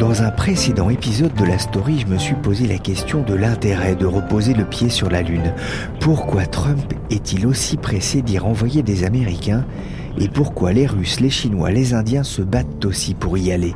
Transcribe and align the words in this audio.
Dans 0.00 0.22
un 0.22 0.30
précédent 0.30 0.88
épisode 0.88 1.34
de 1.34 1.44
la 1.44 1.58
story, 1.58 1.98
je 1.98 2.06
me 2.06 2.16
suis 2.16 2.34
posé 2.34 2.66
la 2.66 2.78
question 2.78 3.22
de 3.22 3.34
l'intérêt 3.34 3.94
de 3.94 4.06
reposer 4.06 4.54
le 4.54 4.64
pied 4.64 4.88
sur 4.88 5.10
la 5.10 5.20
Lune. 5.20 5.52
Pourquoi 6.00 6.46
Trump 6.46 6.94
est-il 7.10 7.46
aussi 7.46 7.76
pressé 7.76 8.22
d'y 8.22 8.38
renvoyer 8.38 8.82
des 8.82 9.04
Américains? 9.04 9.66
Et 10.18 10.30
pourquoi 10.30 10.72
les 10.72 10.86
Russes, 10.86 11.20
les 11.20 11.28
Chinois, 11.28 11.70
les 11.70 11.92
Indiens 11.92 12.22
se 12.22 12.40
battent 12.40 12.82
aussi 12.86 13.12
pour 13.12 13.36
y 13.36 13.52
aller? 13.52 13.74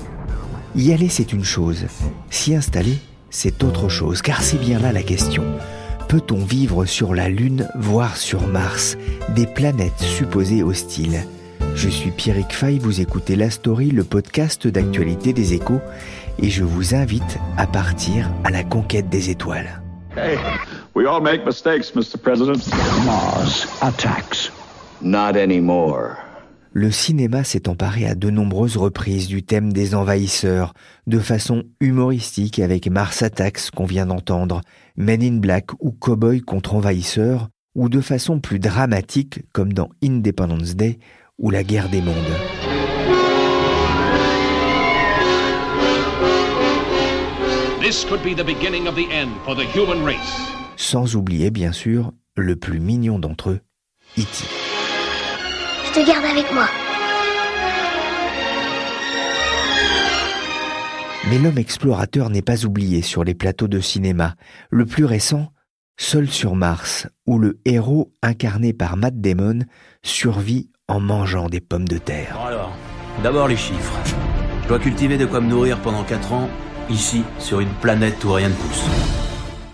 Y 0.74 0.94
aller, 0.94 1.10
c'est 1.10 1.34
une 1.34 1.44
chose. 1.44 1.84
S'y 2.30 2.54
installer, 2.54 2.96
c'est 3.28 3.62
autre 3.62 3.90
chose, 3.90 4.22
car 4.22 4.40
c'est 4.40 4.58
bien 4.58 4.78
là 4.78 4.92
la 4.92 5.02
question. 5.02 5.44
Peut-on 6.08 6.42
vivre 6.42 6.86
sur 6.86 7.14
la 7.14 7.28
Lune, 7.28 7.68
voire 7.78 8.16
sur 8.16 8.46
Mars, 8.46 8.96
des 9.34 9.46
planètes 9.46 10.00
supposées 10.00 10.62
hostiles 10.62 11.26
je 11.74 11.88
suis 11.88 12.10
Pierrick 12.10 12.52
Fay, 12.52 12.78
vous 12.78 13.00
écoutez 13.00 13.36
La 13.36 13.50
Story, 13.50 13.90
le 13.90 14.04
podcast 14.04 14.66
d'actualité 14.66 15.32
des 15.32 15.54
échos, 15.54 15.80
et 16.38 16.48
je 16.48 16.62
vous 16.62 16.94
invite 16.94 17.38
à 17.56 17.66
partir 17.66 18.30
à 18.44 18.50
la 18.50 18.62
conquête 18.62 19.08
des 19.08 19.30
étoiles. 19.30 19.82
Hey, 20.16 20.38
we 20.94 21.06
all 21.06 21.20
make 21.22 21.44
mistakes, 21.44 21.94
Mr. 21.94 22.18
President. 22.22 22.60
Mars 23.04 23.66
attacks. 23.82 24.52
Not 25.02 25.36
anymore. 25.36 26.16
Le 26.72 26.90
cinéma 26.90 27.44
s'est 27.44 27.68
emparé 27.68 28.06
à 28.06 28.14
de 28.14 28.30
nombreuses 28.30 28.76
reprises 28.76 29.28
du 29.28 29.44
thème 29.44 29.72
des 29.72 29.94
envahisseurs, 29.94 30.74
de 31.06 31.18
façon 31.18 31.64
humoristique 31.80 32.58
avec 32.58 32.88
Mars 32.88 33.22
Attacks 33.22 33.70
qu'on 33.70 33.84
vient 33.84 34.06
d'entendre, 34.06 34.60
Men 34.96 35.22
in 35.22 35.36
Black 35.36 35.70
ou 35.80 35.92
Cowboy 35.92 36.40
contre 36.40 36.74
envahisseurs, 36.74 37.48
ou 37.74 37.88
de 37.88 38.00
façon 38.00 38.40
plus 38.40 38.58
dramatique 38.58 39.42
comme 39.52 39.72
dans 39.72 39.90
Independence 40.02 40.74
Day 40.74 40.98
ou 41.38 41.50
la 41.50 41.62
guerre 41.62 41.88
des 41.88 42.00
mondes. 42.00 42.14
Sans 50.76 51.16
oublier, 51.16 51.50
bien 51.50 51.72
sûr, 51.72 52.12
le 52.36 52.56
plus 52.56 52.80
mignon 52.80 53.18
d'entre 53.18 53.50
eux, 53.50 53.60
E.T. 54.18 54.44
Je 55.86 56.00
te 56.00 56.06
garde 56.06 56.24
avec 56.24 56.52
moi. 56.52 56.66
Mais 61.30 61.38
l'homme 61.38 61.58
explorateur 61.58 62.30
n'est 62.30 62.42
pas 62.42 62.64
oublié 62.64 63.02
sur 63.02 63.24
les 63.24 63.34
plateaux 63.34 63.68
de 63.68 63.80
cinéma. 63.80 64.34
Le 64.70 64.86
plus 64.86 65.04
récent, 65.04 65.52
Seul 65.96 66.28
sur 66.28 66.56
Mars, 66.56 67.06
où 67.24 67.38
le 67.38 67.60
héros 67.64 68.12
incarné 68.20 68.72
par 68.72 68.96
Matt 68.96 69.20
Damon 69.20 69.60
survit 70.02 70.70
en 70.88 71.00
mangeant 71.00 71.48
des 71.48 71.60
pommes 71.60 71.88
de 71.88 71.98
terre. 71.98 72.38
Alors, 72.40 72.76
d'abord 73.22 73.48
les 73.48 73.56
chiffres. 73.56 73.98
Je 74.62 74.68
dois 74.68 74.78
cultiver 74.78 75.16
de 75.16 75.26
quoi 75.26 75.40
me 75.40 75.48
nourrir 75.48 75.80
pendant 75.80 76.04
4 76.04 76.32
ans, 76.32 76.48
ici, 76.90 77.22
sur 77.38 77.60
une 77.60 77.72
planète 77.80 78.22
où 78.24 78.32
rien 78.32 78.48
ne 78.50 78.54
pousse. 78.54 78.84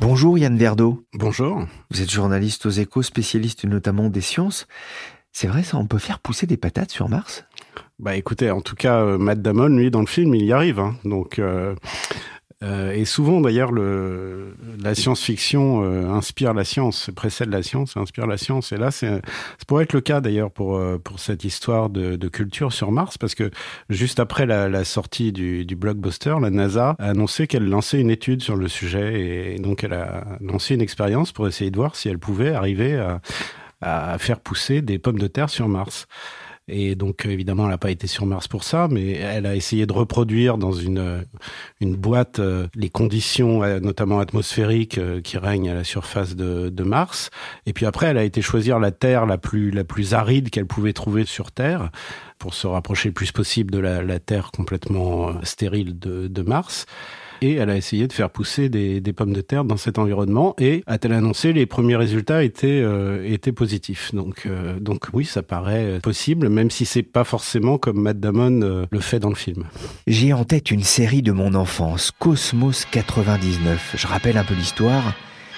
Bonjour 0.00 0.38
Yann 0.38 0.56
Verdeau. 0.56 1.04
Bonjour. 1.14 1.66
Vous 1.90 2.00
êtes 2.00 2.10
journaliste 2.10 2.66
aux 2.66 2.70
échos, 2.70 3.02
spécialiste 3.02 3.64
notamment 3.64 4.08
des 4.08 4.20
sciences. 4.20 4.66
C'est 5.32 5.46
vrai 5.46 5.62
ça, 5.62 5.78
on 5.78 5.86
peut 5.86 5.98
faire 5.98 6.20
pousser 6.20 6.46
des 6.46 6.56
patates 6.56 6.90
sur 6.90 7.08
Mars? 7.08 7.44
Bah 7.98 8.16
écoutez, 8.16 8.50
en 8.50 8.60
tout 8.60 8.76
cas, 8.76 9.00
euh, 9.00 9.18
Matt 9.18 9.42
Damon, 9.42 9.68
lui, 9.68 9.90
dans 9.90 10.00
le 10.00 10.06
film, 10.06 10.34
il 10.34 10.44
y 10.44 10.52
arrive. 10.52 10.80
Hein. 10.80 10.94
Donc, 11.04 11.38
euh, 11.38 11.74
euh, 12.62 12.92
et 12.92 13.06
souvent, 13.06 13.40
d'ailleurs, 13.40 13.72
le, 13.72 14.54
la 14.82 14.94
science-fiction 14.94 15.82
euh, 15.82 16.10
inspire 16.10 16.52
la 16.52 16.64
science, 16.64 17.10
précède 17.16 17.48
la 17.48 17.62
science, 17.62 17.96
inspire 17.96 18.26
la 18.26 18.36
science. 18.36 18.72
Et 18.72 18.76
là, 18.76 18.90
ça 18.90 19.20
pourrait 19.66 19.84
être 19.84 19.94
le 19.94 20.02
cas 20.02 20.20
d'ailleurs 20.20 20.50
pour 20.50 20.76
euh, 20.76 20.98
pour 20.98 21.20
cette 21.20 21.44
histoire 21.44 21.88
de, 21.88 22.16
de, 22.16 22.28
culture 22.28 22.72
sur 22.72 22.92
Mars, 22.92 23.16
parce 23.16 23.34
que 23.34 23.50
juste 23.88 24.20
après 24.20 24.44
la, 24.44 24.68
la 24.68 24.84
sortie 24.84 25.32
du, 25.32 25.64
du, 25.64 25.74
blockbuster, 25.74 26.36
la 26.40 26.50
NASA 26.50 26.96
a 26.98 27.10
annoncé 27.10 27.46
qu'elle 27.46 27.66
lançait 27.66 27.98
une 27.98 28.10
étude 28.10 28.42
sur 28.42 28.56
le 28.56 28.68
sujet, 28.68 29.54
et 29.54 29.58
donc 29.58 29.82
elle 29.82 29.94
a 29.94 30.24
lancé 30.42 30.74
une 30.74 30.82
expérience 30.82 31.32
pour 31.32 31.48
essayer 31.48 31.70
de 31.70 31.76
voir 31.76 31.96
si 31.96 32.10
elle 32.10 32.18
pouvait 32.18 32.52
arriver 32.52 32.96
à, 32.96 33.22
à 33.80 34.18
faire 34.18 34.40
pousser 34.40 34.82
des 34.82 34.98
pommes 34.98 35.18
de 35.18 35.28
terre 35.28 35.48
sur 35.48 35.68
Mars. 35.68 36.06
Et 36.72 36.94
donc, 36.94 37.26
évidemment, 37.26 37.64
elle 37.64 37.70
n'a 37.70 37.78
pas 37.78 37.90
été 37.90 38.06
sur 38.06 38.26
Mars 38.26 38.46
pour 38.46 38.62
ça, 38.62 38.86
mais 38.88 39.12
elle 39.12 39.44
a 39.44 39.56
essayé 39.56 39.86
de 39.86 39.92
reproduire 39.92 40.56
dans 40.56 40.72
une, 40.72 41.24
une 41.80 41.96
boîte 41.96 42.38
euh, 42.38 42.68
les 42.76 42.88
conditions, 42.88 43.64
euh, 43.64 43.80
notamment 43.80 44.20
atmosphériques, 44.20 44.98
euh, 44.98 45.20
qui 45.20 45.36
règnent 45.36 45.70
à 45.70 45.74
la 45.74 45.84
surface 45.84 46.36
de, 46.36 46.68
de, 46.68 46.84
Mars. 46.84 47.30
Et 47.66 47.72
puis 47.72 47.86
après, 47.86 48.06
elle 48.06 48.18
a 48.18 48.24
été 48.24 48.40
choisir 48.40 48.78
la 48.78 48.92
Terre 48.92 49.26
la 49.26 49.36
plus, 49.36 49.72
la 49.72 49.82
plus 49.82 50.14
aride 50.14 50.50
qu'elle 50.50 50.66
pouvait 50.66 50.92
trouver 50.92 51.24
sur 51.24 51.50
Terre 51.50 51.90
pour 52.38 52.54
se 52.54 52.68
rapprocher 52.68 53.08
le 53.08 53.14
plus 53.14 53.32
possible 53.32 53.72
de 53.72 53.78
la, 53.78 54.02
la 54.02 54.20
Terre 54.20 54.50
complètement 54.52 55.42
stérile 55.42 55.98
de, 55.98 56.28
de 56.28 56.42
Mars 56.42 56.86
et 57.40 57.54
elle 57.54 57.70
a 57.70 57.76
essayé 57.76 58.06
de 58.06 58.12
faire 58.12 58.30
pousser 58.30 58.68
des, 58.68 59.00
pommes 59.12 59.32
de 59.32 59.40
terre 59.40 59.64
dans 59.64 59.76
cet 59.76 59.98
environnement 59.98 60.54
et 60.58 60.82
a-t-elle 60.86 61.12
annoncé 61.12 61.52
les 61.52 61.66
premiers 61.66 61.96
résultats 61.96 62.44
étaient 62.44 62.80
euh, 62.82 63.26
étaient 63.26 63.52
positifs. 63.52 64.14
Donc 64.14 64.46
euh, 64.46 64.78
donc 64.78 65.08
oui, 65.12 65.24
ça 65.24 65.42
paraît 65.42 65.98
possible 66.00 66.48
même 66.48 66.70
si 66.70 66.84
c'est 66.84 67.02
pas 67.02 67.24
forcément 67.24 67.78
comme 67.78 68.00
Matt 68.00 68.20
Damon 68.20 68.62
euh, 68.62 68.86
le 68.90 69.00
fait 69.00 69.18
dans 69.18 69.28
le 69.28 69.34
film. 69.34 69.64
J'ai 70.06 70.32
en 70.32 70.44
tête 70.44 70.70
une 70.70 70.82
série 70.82 71.22
de 71.22 71.32
mon 71.32 71.54
enfance, 71.54 72.12
Cosmos 72.18 72.84
99. 72.90 73.94
Je 73.96 74.06
rappelle 74.06 74.38
un 74.38 74.44
peu 74.44 74.54
l'histoire. 74.54 75.14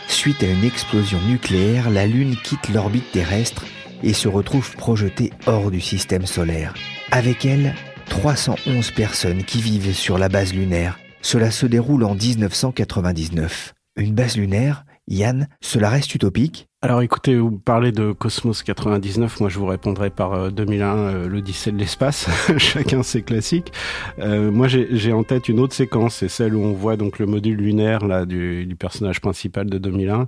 Suite 0.08 0.42
à 0.42 0.46
une 0.46 0.64
explosion 0.64 1.18
nucléaire, 1.28 1.90
la 1.90 2.06
Lune 2.06 2.36
quitte 2.42 2.68
l'orbite 2.68 3.10
terrestre 3.12 3.64
et 4.02 4.12
se 4.12 4.28
retrouve 4.28 4.74
projetée 4.76 5.32
hors 5.46 5.70
du 5.70 5.80
système 5.80 6.26
solaire. 6.26 6.74
Avec 7.10 7.44
elle, 7.44 7.74
311 8.08 8.90
personnes 8.90 9.44
qui 9.44 9.62
vivent 9.62 9.94
sur 9.94 10.18
la 10.18 10.28
base 10.28 10.52
lunaire, 10.52 10.98
cela 11.22 11.50
se 11.50 11.66
déroule 11.66 12.04
en 12.04 12.14
1999. 12.14 13.74
Une 13.96 14.14
base 14.14 14.36
lunaire, 14.36 14.84
Yann, 15.08 15.48
cela 15.60 15.90
reste 15.90 16.14
utopique? 16.14 16.68
Alors 16.84 17.02
écoutez, 17.02 17.36
vous 17.36 17.52
parlez 17.52 17.92
de 17.92 18.10
Cosmos 18.10 18.62
99, 18.64 19.38
moi 19.38 19.48
je 19.48 19.58
vous 19.58 19.66
répondrai 19.66 20.10
par 20.10 20.50
2001, 20.50 20.96
euh, 20.96 21.28
l'Odyssée 21.28 21.70
de 21.70 21.78
l'espace, 21.78 22.28
chacun 22.58 23.04
ses 23.04 23.22
classiques. 23.22 23.72
Euh, 24.18 24.50
moi 24.50 24.66
j'ai 24.66 25.12
en 25.12 25.22
tête 25.22 25.48
une 25.48 25.60
autre 25.60 25.74
séquence, 25.74 26.16
c'est 26.16 26.28
celle 26.28 26.56
où 26.56 26.60
on 26.60 26.72
voit 26.72 26.96
donc 26.96 27.20
le 27.20 27.26
module 27.26 27.58
lunaire 27.58 28.04
là 28.04 28.24
du, 28.26 28.74
personnage 28.78 29.20
principal 29.20 29.70
de 29.70 29.78
2001 29.78 30.26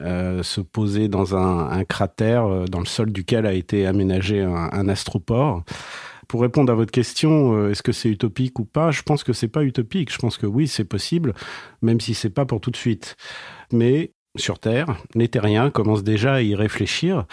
euh, 0.00 0.42
se 0.42 0.62
poser 0.62 1.08
dans 1.08 1.36
un, 1.36 1.84
cratère 1.84 2.46
euh, 2.46 2.64
dans 2.64 2.80
le 2.80 2.86
sol 2.86 3.12
duquel 3.12 3.44
a 3.44 3.52
été 3.52 3.86
aménagé 3.86 4.40
un 4.40 4.88
astroport 4.88 5.64
pour 6.30 6.42
répondre 6.42 6.72
à 6.72 6.76
votre 6.76 6.92
question, 6.92 7.56
euh, 7.56 7.70
est-ce 7.70 7.82
que 7.82 7.90
c'est 7.90 8.08
utopique 8.08 8.60
ou 8.60 8.64
pas 8.64 8.92
Je 8.92 9.02
pense 9.02 9.24
que 9.24 9.32
c'est 9.32 9.48
pas 9.48 9.64
utopique. 9.64 10.12
Je 10.12 10.18
pense 10.18 10.38
que 10.38 10.46
oui, 10.46 10.68
c'est 10.68 10.84
possible, 10.84 11.34
même 11.82 11.98
si 11.98 12.14
c'est 12.14 12.30
pas 12.30 12.46
pour 12.46 12.60
tout 12.60 12.70
de 12.70 12.76
suite. 12.76 13.16
Mais 13.72 14.12
sur 14.36 14.60
Terre. 14.60 14.96
Les 15.16 15.26
terriens 15.26 15.70
commencent 15.70 16.04
déjà 16.04 16.34
à 16.34 16.42
y 16.42 16.54
réfléchir. 16.54 17.26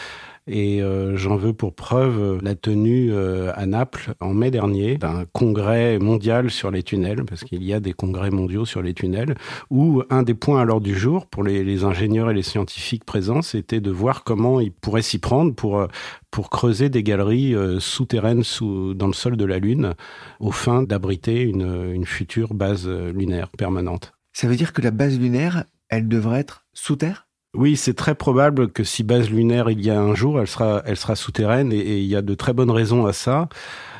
Et 0.48 0.82
euh, 0.82 1.18
j'en 1.18 1.36
veux 1.36 1.54
pour 1.54 1.76
preuve 1.76 2.40
la 2.42 2.56
tenue 2.56 3.12
euh, 3.12 3.52
à 3.56 3.66
Naples 3.66 4.14
en 4.22 4.34
mai 4.34 4.50
dernier 4.50 4.98
d'un 4.98 5.26
congrès 5.34 6.00
mondial 6.00 6.50
sur 6.50 6.72
les 6.72 6.84
tunnels, 6.84 7.26
parce 7.26 7.44
qu'il 7.44 7.64
y 7.64 7.74
a 7.74 7.80
des 7.82 7.94
congrès 7.94 8.32
mondiaux 8.32 8.66
sur 8.66 8.82
les 8.82 8.94
tunnels, 8.94 9.36
où 9.70 10.04
un 10.10 10.24
des 10.24 10.34
points 10.34 10.62
à 10.62 10.66
l'ordre 10.66 10.86
du 10.86 10.98
jour 10.98 11.26
pour 11.28 11.44
les, 11.44 11.84
ingénieurs 11.84 12.32
et 12.32 12.34
les 12.34 12.44
scientifiques 12.44 13.04
présents, 13.04 13.42
c'était 13.42 13.82
de 13.82 13.92
voir 13.92 14.24
comment 14.24 14.60
ils 14.62 14.72
pourraient 14.72 15.02
s'y 15.02 15.20
prendre 15.20 15.54
pour, 15.54 15.80
euh, 15.80 15.88
pour 16.32 16.50
creuser 16.50 16.90
des 16.90 17.04
galeries 17.04 17.56
souterraines 17.80 18.44
sous, 18.44 18.94
dans 18.94 19.08
le 19.08 19.14
sol 19.14 19.36
de 19.36 19.46
la 19.46 19.60
Lune, 19.60 19.96
au 20.40 20.52
fin 20.52 20.84
d'abriter 20.84 21.42
une, 21.42 21.92
une 21.94 22.06
future 22.06 22.54
base 22.54 22.88
lunaire 22.88 23.50
permanente. 23.50 24.14
Ça 24.34 24.48
veut 24.48 24.56
dire 24.56 24.72
que 24.72 24.82
la 24.82 24.92
base 24.92 25.20
lunaire, 25.20 25.66
elle 25.90 26.08
devrait 26.08 26.40
être 26.40 26.66
sous 26.74 26.96
terre? 26.96 27.27
Oui, 27.57 27.75
c'est 27.75 27.95
très 27.95 28.15
probable 28.15 28.69
que 28.69 28.83
si 28.83 29.04
base 29.04 29.30
lunaire 29.30 29.69
il 29.69 29.83
y 29.83 29.89
a 29.89 30.00
un 30.00 30.13
jour, 30.13 30.39
elle 30.39 30.48
sera, 30.48 30.83
elle 30.86 30.95
sera 30.95 31.15
souterraine 31.15 31.74
et, 31.74 31.77
et 31.77 31.98
il 31.98 32.06
y 32.06 32.15
a 32.15 32.21
de 32.21 32.36
très 32.36 32.54
bonnes 32.54 32.71
raisons 32.71 33.06
à 33.07 33.13
ça 33.13 33.50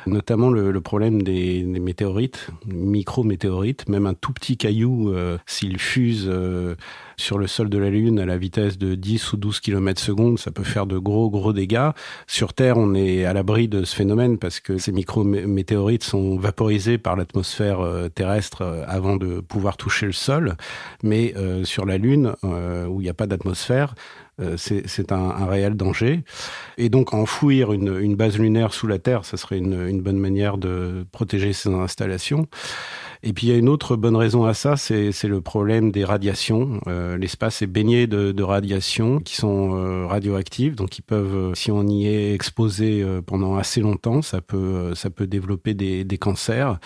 notamment 0.08 0.50
le, 0.50 0.80
problème 0.80 1.22
des, 1.22 1.62
météorites, 1.64 2.48
micro-météorites, 2.66 3.88
même 3.88 4.06
un 4.06 4.14
tout 4.14 4.32
petit 4.32 4.56
caillou, 4.56 5.10
euh, 5.10 5.38
s'il 5.46 5.78
fuse 5.78 6.26
euh, 6.28 6.74
sur 7.16 7.38
le 7.38 7.46
sol 7.46 7.68
de 7.68 7.78
la 7.78 7.90
Lune 7.90 8.18
à 8.18 8.26
la 8.26 8.38
vitesse 8.38 8.78
de 8.78 8.94
10 8.94 9.32
ou 9.32 9.36
12 9.36 9.60
km 9.60 10.00
secondes, 10.00 10.38
ça 10.38 10.50
peut 10.50 10.64
faire 10.64 10.86
de 10.86 10.98
gros, 10.98 11.30
gros 11.30 11.52
dégâts. 11.52 11.90
Sur 12.26 12.54
Terre, 12.54 12.76
on 12.76 12.94
est 12.94 13.24
à 13.24 13.32
l'abri 13.32 13.68
de 13.68 13.84
ce 13.84 13.94
phénomène 13.94 14.38
parce 14.38 14.60
que 14.60 14.78
ces 14.78 14.92
micro-météorites 14.92 16.04
sont 16.04 16.36
vaporisés 16.38 16.98
par 16.98 17.16
l'atmosphère 17.16 17.80
euh, 17.80 18.08
terrestre 18.08 18.84
avant 18.86 19.16
de 19.16 19.40
pouvoir 19.40 19.76
toucher 19.76 20.06
le 20.06 20.12
sol. 20.12 20.56
Mais 21.02 21.34
sur 21.64 21.84
la 21.86 21.98
Lune, 21.98 22.34
où 22.42 23.00
il 23.00 23.04
n'y 23.04 23.08
a 23.08 23.14
pas 23.14 23.26
d'atmosphère, 23.26 23.94
c'est 24.56 25.12
un, 25.12 25.16
un, 25.16 25.46
réel 25.46 25.74
danger. 25.74 26.22
Et 26.76 26.88
donc 26.88 27.14
enfouir 27.14 27.72
une, 27.72 27.98
une, 28.00 28.14
base 28.14 28.38
lunaire 28.38 28.72
sous 28.72 28.86
la 28.86 28.98
Terre, 28.98 29.24
ça 29.24 29.36
serait 29.36 29.58
une, 29.58 29.88
une 29.88 30.00
bonne 30.00 30.18
manière 30.18 30.58
de 30.58 31.06
protéger 31.12 31.52
ces 31.52 31.70
installations. 31.70 32.46
Et 33.22 33.32
puis 33.32 33.48
il 33.48 33.50
y 33.50 33.52
a 33.52 33.58
une 33.58 33.68
autre 33.68 33.96
bonne 33.96 34.16
raison 34.16 34.44
à 34.44 34.54
ça, 34.54 34.76
c'est 34.76 35.24
le 35.24 35.40
problème 35.40 35.90
des 35.90 36.04
radiations. 36.04 36.80
Euh, 36.86 37.16
L'espace 37.16 37.62
est 37.62 37.66
baigné 37.66 38.06
de, 38.06 38.42
radiations 38.42 39.18
qui 39.18 39.34
sont 39.34 39.74
euh, 39.74 40.06
radioactives, 40.06 40.74
donc 40.74 40.98
ils 40.98 41.02
peuvent, 41.02 41.34
euh, 41.34 41.54
si 41.54 41.70
on 41.70 41.86
y 41.86 42.06
est 42.06 42.32
exposé 42.32 43.04
pendant 43.26 43.56
assez 43.56 43.80
longtemps, 43.80 44.22
ça 44.22 44.40
peut, 44.40 44.94
développer 45.20 45.74
des, 45.74 46.18
cancers. 46.18 46.78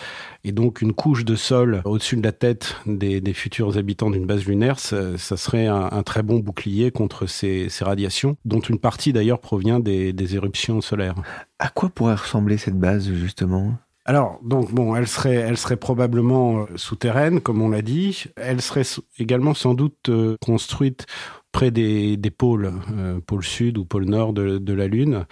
Et 0.43 0.51
donc 0.51 0.81
une 0.81 0.93
couche 0.93 1.25
de 1.25 1.35
sol 1.35 1.81
au-dessus 1.85 2.17
de 2.17 2.23
la 2.23 2.31
tête 2.31 2.75
des, 2.85 3.21
futurs 3.33 3.77
habitants 3.77 4.09
d'une 4.09 4.25
base 4.25 4.45
lunaire, 4.45 4.79
ça, 4.79 5.17
serait 5.17 5.67
un, 5.67 6.03
très 6.03 6.23
bon 6.23 6.39
bouclier 6.39 6.91
contre 6.91 7.27
ces, 7.27 7.67
radiations, 7.81 8.37
dont 8.45 8.59
une 8.59 8.79
partie 8.79 9.13
d'ailleurs 9.13 9.39
provient 9.39 9.79
des 9.79 10.35
éruptions 10.35 10.81
solaires. 10.81 11.15
À 11.59 11.69
quoi 11.69 11.89
pourrait 11.89 12.15
ressembler 12.15 12.57
cette 12.57 12.77
base 12.77 13.11
justement? 13.13 13.73
Alors, 14.05 14.39
donc 14.43 14.73
bon, 14.73 14.95
elle 14.95 15.07
serait, 15.07 15.77
probablement 15.77 16.63
euh, 16.63 16.65
souterraine, 16.75 17.39
comme 17.39 17.61
on 17.61 17.69
l'a 17.69 17.81
dit. 17.81 18.25
Elle 18.35 18.61
serait 18.61 18.83
également 19.17 19.53
sans 19.53 19.73
doute 19.73 20.09
euh, 20.09 20.35
construite 20.41 21.05
près 21.53 21.71
des, 21.71 22.17
pôles, 22.35 22.73
euh, 22.97 23.21
pôle 23.25 23.45
sud 23.45 23.77
ou 23.77 23.85
pôle 23.85 24.05
nord 24.05 24.33
de, 24.33 24.73
la 24.73 24.87
Lune. 24.87 25.25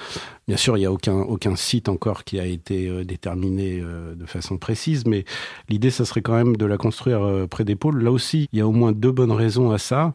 Bien 0.48 0.56
sûr, 0.56 0.78
il 0.78 0.82
n'y 0.82 0.86
a 0.86 0.92
aucun, 0.92 1.18
aucun 1.18 1.58
site 1.58 1.90
encore 1.90 2.24
qui 2.24 2.40
a 2.40 2.46
été 2.46 3.04
déterminé 3.04 3.82
de 3.82 4.26
façon 4.28 4.60
précise, 4.60 5.06
mais 5.08 5.26
l'idée, 5.68 5.90
ça 5.90 6.06
serait 6.06 6.22
quand 6.22 6.36
même 6.36 6.56
de 6.58 6.66
la 6.68 6.78
construire 6.78 7.48
près 7.50 7.66
des 7.66 7.76
pôles. 7.76 8.04
Là 8.04 8.12
aussi, 8.12 8.48
il 8.54 8.60
y 8.60 8.62
a 8.62 8.68
au 8.68 8.72
moins 8.72 8.92
deux 8.92 9.12
bonnes 9.12 9.32
raisons 9.32 9.72
à 9.72 9.80
ça. 9.80 10.14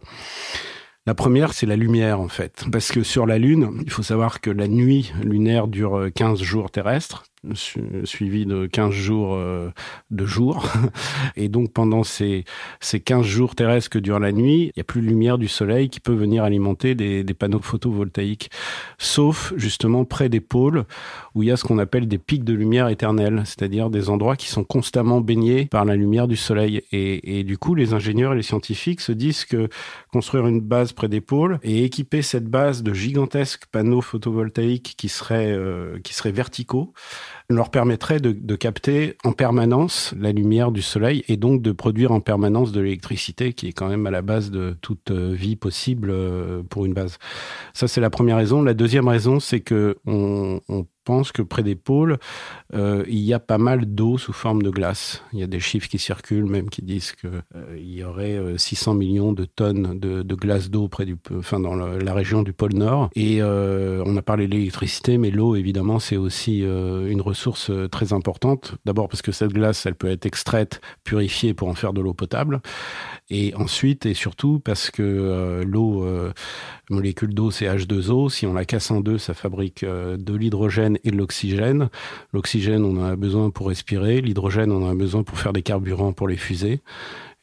La 1.06 1.14
première, 1.14 1.54
c'est 1.54 1.66
la 1.66 1.76
lumière, 1.76 2.20
en 2.20 2.28
fait. 2.28 2.64
Parce 2.70 2.92
que 2.92 3.02
sur 3.02 3.26
la 3.26 3.38
Lune, 3.38 3.82
il 3.84 3.90
faut 3.90 4.04
savoir 4.04 4.40
que 4.40 4.50
la 4.50 4.68
nuit 4.68 5.12
lunaire 5.22 5.66
dure 5.66 6.08
15 6.14 6.40
jours 6.40 6.70
terrestres, 6.70 7.24
suivi 7.54 8.46
de 8.46 8.66
15 8.66 8.90
jours 8.92 9.34
euh, 9.34 9.70
de 10.10 10.26
jour. 10.26 10.66
Et 11.36 11.48
donc, 11.48 11.72
pendant 11.72 12.04
ces, 12.04 12.44
ces 12.80 13.00
15 13.00 13.24
jours 13.24 13.54
terrestres 13.54 13.90
que 13.90 13.98
dure 13.98 14.18
la 14.18 14.32
nuit, 14.32 14.64
il 14.64 14.72
n'y 14.76 14.80
a 14.80 14.84
plus 14.84 15.00
de 15.00 15.06
lumière 15.06 15.38
du 15.38 15.48
soleil 15.48 15.88
qui 15.88 16.00
peut 16.00 16.14
venir 16.14 16.44
alimenter 16.44 16.94
des, 16.94 17.24
panneaux 17.34 17.60
photovoltaïques. 17.60 18.50
Sauf, 18.98 19.52
justement, 19.56 20.04
près 20.04 20.28
des 20.28 20.40
pôles, 20.40 20.84
où 21.34 21.42
il 21.42 21.48
y 21.48 21.52
a 21.52 21.56
ce 21.56 21.64
qu'on 21.64 21.78
appelle 21.78 22.08
des 22.08 22.18
pics 22.18 22.44
de 22.44 22.54
lumière 22.54 22.88
éternelle, 22.88 23.42
c'est-à-dire 23.44 23.90
des 23.90 24.08
endroits 24.08 24.36
qui 24.36 24.48
sont 24.48 24.64
constamment 24.64 25.20
baignés 25.20 25.66
par 25.66 25.84
la 25.84 25.96
lumière 25.96 26.28
du 26.28 26.36
soleil. 26.36 26.82
Et, 26.92 27.40
et 27.40 27.44
du 27.44 27.58
coup, 27.58 27.74
les 27.74 27.92
ingénieurs 27.92 28.32
et 28.32 28.36
les 28.36 28.42
scientifiques 28.42 29.00
se 29.00 29.12
disent 29.12 29.44
que 29.44 29.68
construire 30.12 30.46
une 30.46 30.60
base 30.60 30.92
près 30.92 31.08
des 31.08 31.20
pôles 31.20 31.58
et 31.62 31.84
équiper 31.84 32.22
cette 32.22 32.46
base 32.46 32.82
de 32.82 32.94
gigantesques 32.94 33.66
panneaux 33.70 34.00
photovoltaïques 34.00 34.94
qui 34.96 35.08
seraient, 35.08 35.52
euh, 35.52 35.98
qui 36.02 36.14
seraient 36.14 36.32
verticaux, 36.32 36.92
leur 37.48 37.70
permettrait 37.70 38.20
de, 38.20 38.56
capter 38.56 39.16
en 39.24 39.32
permanence 39.32 40.14
la 40.18 40.32
lumière 40.32 40.72
du 40.72 40.82
soleil 40.82 41.24
et 41.28 41.36
donc 41.36 41.62
de 41.62 41.72
produire 41.72 42.12
en 42.12 42.20
permanence 42.20 42.72
de 42.72 42.80
l'électricité 42.80 43.52
qui 43.52 43.68
est 43.68 43.72
quand 43.72 43.88
même 43.88 44.06
à 44.06 44.10
la 44.10 44.22
base 44.22 44.50
de 44.50 44.76
toute 44.80 45.10
euh, 45.10 45.32
vie 45.32 45.56
possible 45.56 46.10
euh, 46.10 46.62
pour 46.68 46.86
une 46.86 46.94
base. 46.94 47.18
Ça, 47.74 47.86
c'est 47.86 48.00
la 48.00 48.10
première 48.10 48.36
raison. 48.36 48.62
La 48.62 48.74
deuxième 48.74 49.08
raison, 49.08 49.40
c'est 49.40 49.60
que 49.60 49.96
on 50.06 50.60
pense 51.06 51.32
que 51.32 51.40
près 51.40 51.62
des 51.62 51.76
pôles, 51.76 52.18
euh, 52.74 53.04
il 53.08 53.20
y 53.20 53.32
a 53.32 53.38
pas 53.38 53.58
mal 53.58 53.86
d'eau 53.86 54.18
sous 54.18 54.34
forme 54.34 54.62
de 54.62 54.70
glace. 54.70 55.22
Il 55.32 55.38
y 55.38 55.42
a 55.42 55.46
des 55.46 55.60
chiffres 55.60 55.88
qui 55.88 55.98
circulent 55.98 56.50
même 56.50 56.68
qui 56.68 56.82
disent 56.82 57.12
qu'il 57.12 57.30
euh, 57.54 57.78
y 57.78 58.02
aurait 58.04 58.58
600 58.58 58.94
millions 58.94 59.32
de 59.32 59.44
tonnes 59.44 59.98
de, 59.98 60.34
glace 60.34 60.68
d'eau 60.68 60.88
près 60.88 61.06
du, 61.06 61.16
enfin 61.38 61.60
dans 61.60 61.74
la 61.74 62.12
région 62.12 62.42
du 62.42 62.52
pôle 62.52 62.74
Nord. 62.74 63.10
Et 63.14 63.38
euh, 63.40 64.02
on 64.06 64.16
a 64.16 64.22
parlé 64.22 64.46
de 64.46 64.52
l'électricité, 64.52 65.18
mais 65.18 65.30
l'eau 65.30 65.56
évidemment 65.56 65.98
c'est 65.98 66.16
aussi 66.16 66.62
euh, 66.62 67.08
une 67.08 67.20
ressource 67.20 67.70
très 67.90 68.12
importante. 68.12 68.74
D'abord 68.84 69.08
parce 69.08 69.22
que 69.22 69.32
cette 69.32 69.52
glace, 69.52 69.86
elle 69.86 69.94
peut 69.94 70.10
être 70.10 70.26
extraite, 70.26 70.80
purifiée 71.04 71.54
pour 71.54 71.68
en 71.68 71.74
faire 71.74 71.92
de 71.92 72.00
l'eau 72.00 72.14
potable. 72.14 72.60
Et 73.28 73.54
ensuite 73.54 74.06
et 74.06 74.14
surtout 74.14 74.60
parce 74.60 74.90
que 74.90 75.02
euh, 75.02 75.64
l'eau, 75.64 76.06
euh, 76.90 76.94
molécule 76.94 77.34
d'eau, 77.34 77.50
c'est 77.50 77.66
H2O. 77.66 78.30
Si 78.30 78.46
on 78.46 78.54
la 78.54 78.64
casse 78.64 78.90
en 78.90 79.00
deux, 79.00 79.18
ça 79.18 79.34
fabrique 79.34 79.82
euh, 79.82 80.16
de 80.16 80.34
l'hydrogène 80.34 80.98
et 81.04 81.10
de 81.10 81.16
l'oxygène. 81.16 81.88
L'oxygène, 82.32 82.84
on 82.84 82.96
en 82.98 83.04
a 83.04 83.16
besoin 83.16 83.50
pour 83.50 83.68
respirer. 83.68 84.20
L'hydrogène, 84.20 84.72
on 84.72 84.84
en 84.84 84.90
a 84.90 84.94
besoin 84.94 85.22
pour 85.22 85.38
faire 85.38 85.52
des 85.52 85.62
carburants 85.62 86.12
pour 86.12 86.28
les 86.28 86.36
fusées. 86.36 86.80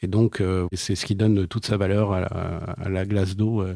Et 0.01 0.07
donc, 0.07 0.42
euh, 0.42 0.68
c'est 0.74 0.95
ce 0.95 1.06
qui 1.06 1.16
donne 1.16 1.48
toute 1.48 1.66
sa 1.66 1.78
valeur 1.78 2.12
à 2.12 2.19
la, 2.19 2.28
à 2.28 2.90
la 2.90 3.06
glace 3.06 3.38
d'eau 3.38 3.62
euh, 3.62 3.74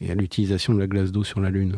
et 0.00 0.10
à 0.10 0.14
l'utilisation 0.14 0.72
de 0.74 0.78
la 0.78 0.86
glace 0.86 1.12
d'eau 1.12 1.22
sur 1.22 1.40
la 1.40 1.50
Lune. 1.50 1.76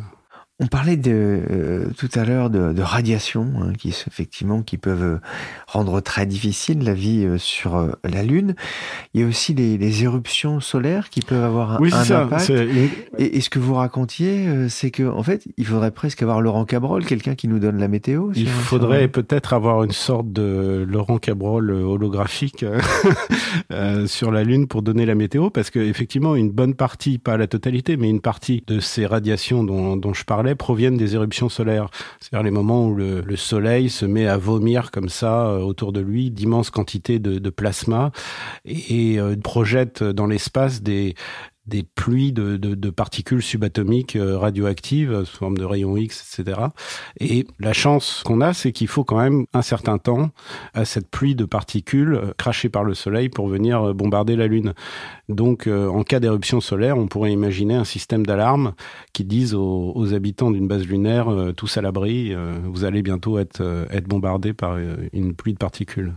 On 0.58 0.68
parlait 0.68 0.96
de, 0.96 1.42
euh, 1.50 1.90
tout 1.98 2.08
à 2.14 2.24
l'heure 2.24 2.48
de, 2.48 2.72
de 2.72 2.80
radiation, 2.80 3.46
hein, 3.60 3.74
qui 3.78 3.90
effectivement 3.90 4.62
qui 4.62 4.78
peuvent 4.78 5.02
euh, 5.02 5.18
rendre 5.66 6.00
très 6.00 6.24
difficile 6.24 6.82
la 6.82 6.94
vie 6.94 7.26
euh, 7.26 7.36
sur 7.36 7.94
la 8.02 8.22
Lune. 8.22 8.54
Il 9.12 9.20
y 9.20 9.24
a 9.24 9.26
aussi 9.26 9.52
les, 9.52 9.76
les 9.76 10.04
éruptions 10.04 10.60
solaires 10.60 11.10
qui 11.10 11.20
peuvent 11.20 11.44
avoir 11.44 11.72
un, 11.72 11.78
oui, 11.80 11.90
un 11.92 12.04
ça, 12.04 12.22
impact. 12.22 12.48
Une... 12.48 12.88
Et, 13.18 13.36
et, 13.36 13.40
ce 13.42 13.50
que 13.50 13.58
vous 13.58 13.74
racontiez, 13.74 14.70
c'est 14.70 14.90
que 14.90 15.02
en 15.02 15.22
fait, 15.22 15.46
il 15.58 15.66
faudrait 15.66 15.90
presque 15.90 16.22
avoir 16.22 16.40
Laurent 16.40 16.64
Cabrol, 16.64 17.04
quelqu'un 17.04 17.34
qui 17.34 17.48
nous 17.48 17.58
donne 17.58 17.76
la 17.78 17.88
météo. 17.88 18.30
Il 18.34 18.48
faudrait 18.48 19.08
peut-être 19.08 19.52
avoir 19.52 19.84
une 19.84 19.92
sorte 19.92 20.32
de 20.32 20.86
Laurent 20.88 21.18
Cabrol 21.18 21.70
holographique 21.70 22.64
sur 24.06 24.30
la 24.30 24.42
Lune 24.42 24.68
pour 24.68 24.80
donner 24.80 25.04
la 25.04 25.14
météo, 25.14 25.50
parce 25.50 25.68
que 25.68 25.80
effectivement, 25.80 26.34
une 26.34 26.50
bonne 26.50 26.74
partie, 26.74 27.18
pas 27.18 27.36
la 27.36 27.46
totalité, 27.46 27.98
mais 27.98 28.08
une 28.08 28.22
partie 28.22 28.64
de 28.66 28.80
ces 28.80 29.04
radiations 29.04 29.62
dont, 29.62 29.98
dont 29.98 30.14
je 30.14 30.24
parlais 30.24 30.45
proviennent 30.54 30.96
des 30.96 31.14
éruptions 31.14 31.48
solaires. 31.48 31.88
C'est-à-dire 32.20 32.44
les 32.44 32.50
moments 32.50 32.86
où 32.86 32.94
le, 32.94 33.20
le, 33.20 33.36
soleil 33.36 33.90
se 33.90 34.06
met 34.06 34.26
à 34.26 34.36
vomir 34.36 34.90
comme 34.90 35.08
ça 35.08 35.46
euh, 35.46 35.58
autour 35.58 35.92
de 35.92 36.00
lui 36.00 36.30
d'immenses 36.30 36.70
quantités 36.70 37.18
de, 37.18 37.50
plasma 37.50 38.12
et, 38.64 39.12
et 39.14 39.20
euh, 39.20 39.36
projette 39.36 40.02
dans 40.02 40.26
l'espace 40.26 40.82
des, 40.82 41.14
des 41.66 41.82
pluies 41.82 42.32
de, 42.32 42.56
de, 42.56 42.74
de 42.74 42.90
particules 42.90 43.42
subatomiques 43.42 44.16
euh, 44.16 44.38
radioactives 44.38 45.24
sous 45.24 45.36
forme 45.36 45.56
de 45.56 45.64
rayons 45.64 45.96
X, 45.96 46.38
etc. 46.38 46.60
Et 47.20 47.46
la 47.58 47.72
chance 47.72 48.22
qu'on 48.24 48.40
a, 48.40 48.52
c'est 48.52 48.72
qu'il 48.72 48.88
faut 48.88 49.04
quand 49.04 49.18
même 49.18 49.46
un 49.52 49.62
certain 49.62 49.98
temps 49.98 50.30
à 50.74 50.84
cette 50.84 51.10
pluie 51.10 51.34
de 51.34 51.44
particules 51.44 52.14
euh, 52.14 52.32
crachées 52.36 52.68
par 52.68 52.84
le 52.84 52.94
Soleil 52.94 53.28
pour 53.28 53.48
venir 53.48 53.82
euh, 53.82 53.92
bombarder 53.92 54.36
la 54.36 54.46
Lune. 54.46 54.74
Donc, 55.28 55.66
en 55.66 56.04
cas 56.04 56.20
d'éruption 56.20 56.60
solaire, 56.60 56.96
on 56.96 57.08
pourrait 57.08 57.32
imaginer 57.32 57.74
un 57.74 57.84
système 57.84 58.24
d'alarme 58.24 58.74
qui 59.12 59.24
dise 59.24 59.54
aux, 59.54 59.92
aux 59.96 60.14
habitants 60.14 60.52
d'une 60.52 60.68
base 60.68 60.86
lunaire, 60.86 61.26
tous 61.56 61.76
à 61.76 61.82
l'abri, 61.82 62.32
vous 62.62 62.84
allez 62.84 63.02
bientôt 63.02 63.38
être, 63.40 63.86
être 63.90 64.06
bombardés 64.06 64.52
par 64.52 64.78
une 65.12 65.34
pluie 65.34 65.52
de 65.52 65.58
particules. 65.58 66.14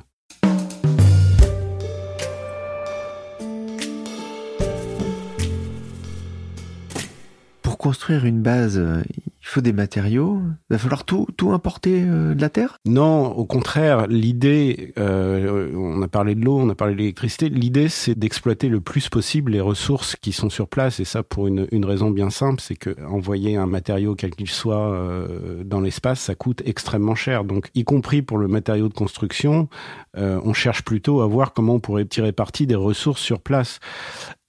Construire 7.79 8.25
une 8.25 8.41
base, 8.41 8.75
il 8.75 9.24
Il 9.41 9.48
faut 9.48 9.62
des 9.62 9.74
matériaux. 9.74 10.41
Il 10.69 10.74
va 10.74 10.77
falloir 10.77 11.05
tout, 11.05 11.25
importer 11.51 12.03
euh, 12.05 12.36
de 12.36 12.41
la 12.41 12.50
Terre? 12.50 12.77
Non, 12.86 13.25
au 13.31 13.45
contraire, 13.45 14.05
l'idée, 14.07 14.93
euh, 15.00 15.71
on 15.74 16.01
a 16.01 16.07
parlé 16.07 16.36
de 16.36 16.43
l'eau, 16.43 16.59
on 16.59 16.69
a 16.69 16.75
parlé 16.75 16.93
de 16.93 17.00
l'électricité, 17.00 17.50
l'idée 17.50 17.89
c'est 17.89 18.13
d'exploiter 18.13 18.69
le 18.69 18.81
plus 18.81 19.09
possible 19.09 19.53
les 19.53 19.62
ressources 19.62 20.15
qui 20.15 20.33
sont 20.33 20.50
sur 20.50 20.67
place, 20.67 21.00
et 21.00 21.05
ça 21.05 21.24
pour 21.24 21.48
une, 21.48 21.67
raison 21.86 22.12
bien 22.12 22.29
simple, 22.29 22.62
c'est 22.62 22.75
que 22.75 22.95
envoyer 23.07 23.55
un 23.55 23.65
matériau, 23.65 24.13
quel 24.13 24.31
qu'il 24.31 24.50
soit, 24.50 24.91
euh, 24.91 25.63
dans 25.63 25.81
l'espace, 25.81 26.19
ça 26.19 26.36
coûte 26.36 26.62
extrêmement 26.65 27.15
cher. 27.15 27.43
Donc, 27.45 27.71
y 27.74 27.83
compris 27.83 28.21
pour 28.21 28.38
le 28.38 28.48
matériau 28.48 28.89
de 28.89 28.93
construction, 28.93 29.69
euh, 30.17 30.39
on 30.43 30.53
cherche 30.53 30.83
plutôt 30.83 31.21
à 31.21 31.27
voir 31.27 31.53
comment 31.53 31.75
on 31.75 31.79
pourrait 31.79 32.05
tirer 32.05 32.33
parti 32.33 32.67
des 32.67 32.75
ressources 32.75 33.21
sur 33.21 33.39
place. 33.39 33.79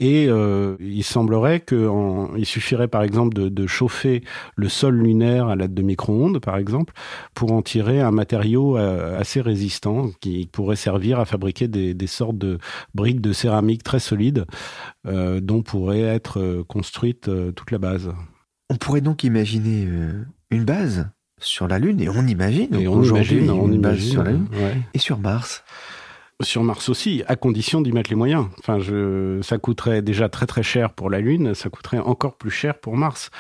Et 0.01 0.27
euh, 0.29 0.77
il 0.81 1.05
semblerait 1.05 1.61
qu'il 1.61 2.47
suffirait 2.47 2.89
par 2.89 3.03
exemple 3.03 3.35
de, 3.35 3.51
de, 3.51 3.67
chauffer 3.67 4.25
le 4.57 4.69
sol 4.71 4.97
lunaire 4.97 5.49
à 5.49 5.57
l'aide 5.57 5.75
de 5.75 5.83
micro-ondes, 5.83 6.39
par 6.41 6.57
exemple, 6.57 6.95
pour 7.35 7.53
en 7.53 7.61
tirer 7.61 8.01
un 8.01 8.11
matériau 8.11 8.79
euh, 8.79 9.21
assez 9.21 9.43
résistant 9.43 10.11
qui 10.21 10.49
pourrait 10.51 10.77
servir 10.77 11.21
à 11.21 11.27
fabriquer 11.27 11.69
des, 11.69 11.93
des 11.93 12.07
sortes 12.07 12.39
de 12.39 12.59
briques 12.95 13.21
de 13.21 13.35
céramique 13.35 13.83
très 13.83 14.01
solides 14.01 14.47
euh, 15.07 15.41
dont 15.41 15.63
pourrait 15.63 16.01
être 16.01 16.63
construite 16.67 17.31
toute 17.55 17.71
la 17.71 17.79
base. 17.79 18.11
On 18.71 18.77
pourrait 18.77 19.03
donc 19.03 19.23
imaginer 19.23 19.87
une 20.51 20.65
base 20.65 21.11
sur 21.39 21.69
la 21.69 21.79
Lune, 21.79 22.01
et 22.01 22.09
on 22.09 22.27
imagine 22.27 22.75
et 22.75 22.87
on 22.89 22.95
aujourd'hui 22.95 23.39
imagine, 23.39 23.51
on 23.51 23.73
imagine, 23.73 24.11
sur 24.11 24.23
la 24.23 24.33
Lune, 24.33 24.47
ouais. 24.53 24.77
et 24.95 24.99
sur 24.99 25.19
Mars. 25.19 25.63
Sur 26.41 26.65
Mars 26.65 26.89
aussi, 26.89 27.23
à 27.29 27.37
condition 27.37 27.81
d'y 27.83 27.93
mettre 27.93 28.09
les 28.09 28.17
moyens. 28.17 28.47
Enfin, 28.61 28.79
je, 28.79 29.41
ça 29.43 29.59
coûterait 29.59 30.01
déjà 30.01 30.29
très 30.29 30.47
très 30.47 30.63
cher 30.63 30.91
pour 30.91 31.11
la 31.11 31.21
Lune, 31.21 31.55
ça 31.55 31.69
coûterait 31.69 31.99
encore 31.99 32.37
plus 32.37 32.51
cher 32.51 32.79
pour 32.79 32.97
Mars. 32.97 33.31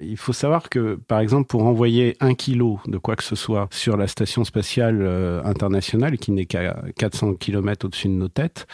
Il 0.00 0.16
faut 0.16 0.32
savoir 0.32 0.70
que, 0.70 0.94
par 1.08 1.20
exemple, 1.20 1.48
pour 1.48 1.64
envoyer 1.64 2.16
un 2.20 2.34
kilo 2.34 2.80
de 2.86 2.96
quoi 2.98 3.14
que 3.16 3.24
ce 3.24 3.36
soit 3.36 3.68
sur 3.70 3.96
la 3.96 4.06
station 4.06 4.44
spatiale 4.44 5.00
euh, 5.02 5.42
internationale, 5.44 6.16
qui 6.16 6.32
n'est 6.32 6.46
qu'à 6.46 6.76
400 6.96 7.34
km 7.34 7.86
au-dessus 7.86 8.08
de 8.08 8.14
nos 8.14 8.28
têtes, 8.28 8.66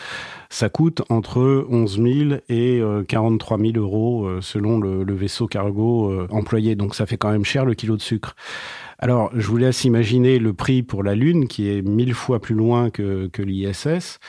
ça 0.53 0.69
coûte 0.69 1.03
entre 1.09 1.67
11 1.71 1.97
000 1.97 2.41
et 2.51 2.79
euh, 2.79 3.05
43 3.05 3.59
000 3.59 3.73
euros 3.77 4.27
euh, 4.27 4.43
selon 4.43 4.79
le, 4.79 5.15
vaisseau 5.15 5.47
cargo 5.47 6.11
euh, 6.11 6.29
employé. 6.31 6.75
Donc 6.75 6.95
ça 6.95 7.07
fait 7.07 7.17
quand 7.17 7.31
même 7.31 7.45
cher 7.45 7.65
le 7.65 7.73
kilo 7.73 7.97
de 7.97 8.03
sucre. 8.03 8.37
Alors, 9.03 9.33
je 9.35 9.49
vous 9.49 9.57
laisse 9.57 9.83
imaginer 9.83 10.39
le 10.39 10.55
prix 10.55 10.85
pour 10.85 11.03
la 11.03 11.17
Lune, 11.17 11.49
qui 11.49 11.69
est 11.69 11.83
mille 11.83 12.15
fois 12.15 12.41
plus 12.41 12.55
loin 12.55 12.89
que, 12.89 13.29
l'ISS, 13.37 14.21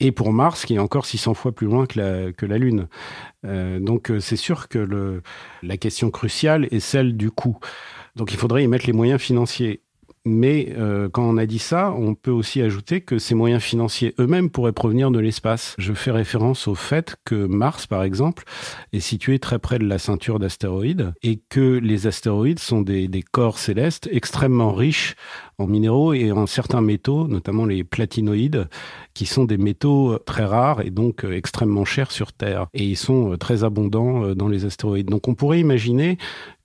et 0.00 0.12
pour 0.12 0.34
Mars, 0.34 0.66
qui 0.66 0.74
est 0.74 0.78
encore 0.78 1.06
600 1.06 1.32
fois 1.32 1.52
plus 1.52 1.66
loin 1.66 1.86
que 1.86 1.98
la, 2.44 2.58
Lune. 2.58 2.88
Euh, 3.46 3.80
donc, 3.80 4.12
c'est 4.20 4.36
sûr 4.36 4.68
que 4.68 5.22
la 5.62 5.76
question 5.78 6.10
cruciale 6.10 6.68
est 6.70 6.80
celle 6.80 7.16
du 7.16 7.30
coût. 7.30 7.58
Donc, 8.16 8.30
il 8.30 8.36
faudrait 8.36 8.62
y 8.64 8.68
mettre 8.68 8.86
les 8.86 8.92
moyens 8.92 9.18
financiers. 9.18 9.80
Mais 10.24 10.74
euh, 10.76 11.08
quand 11.08 11.22
on 11.22 11.36
a 11.36 11.46
dit 11.46 11.58
ça, 11.58 11.92
on 11.96 12.14
peut 12.14 12.30
aussi 12.30 12.60
ajouter 12.60 13.00
que 13.00 13.18
ces 13.18 13.34
moyens 13.34 13.62
financiers 13.62 14.14
eux-mêmes 14.18 14.50
pourraient 14.50 14.72
provenir 14.72 15.10
de 15.10 15.18
l'espace. 15.18 15.74
Je 15.78 15.92
fais 15.92 16.10
référence 16.10 16.68
au 16.68 16.74
fait 16.74 17.16
que 17.24 17.46
Mars, 17.46 17.86
par 17.86 18.02
exemple, 18.02 18.44
est 18.92 19.00
situé 19.00 19.38
très 19.38 19.58
près 19.58 19.78
de 19.78 19.86
la 19.86 19.98
ceinture 19.98 20.38
d'astéroïdes 20.38 21.12
et 21.22 21.40
que 21.48 21.78
les 21.78 22.06
astéroïdes 22.06 22.58
sont 22.58 22.82
des, 22.82 23.08
des, 23.08 23.22
corps 23.22 23.58
célestes 23.58 24.08
extrêmement 24.12 24.72
riches 24.72 25.14
en 25.58 25.66
minéraux 25.66 26.12
et 26.12 26.32
en 26.32 26.46
certains 26.46 26.80
métaux, 26.80 27.26
notamment 27.28 27.64
les 27.64 27.84
platinoïdes, 27.84 28.68
qui 29.14 29.26
sont 29.26 29.44
des 29.44 29.58
métaux 29.58 30.18
très 30.18 30.44
rares 30.44 30.82
et 30.82 30.90
donc 30.90 31.24
extrêmement 31.24 31.84
chers 31.84 32.12
sur 32.12 32.32
Terre. 32.32 32.66
Et 32.74 32.84
ils 32.84 32.96
sont 32.96 33.36
très 33.38 33.64
abondants 33.64 34.34
dans 34.34 34.48
les 34.48 34.64
astéroïdes. 34.64 35.10
Donc 35.10 35.28
on 35.28 35.34
pourrait 35.34 35.60
imaginer 35.60 36.18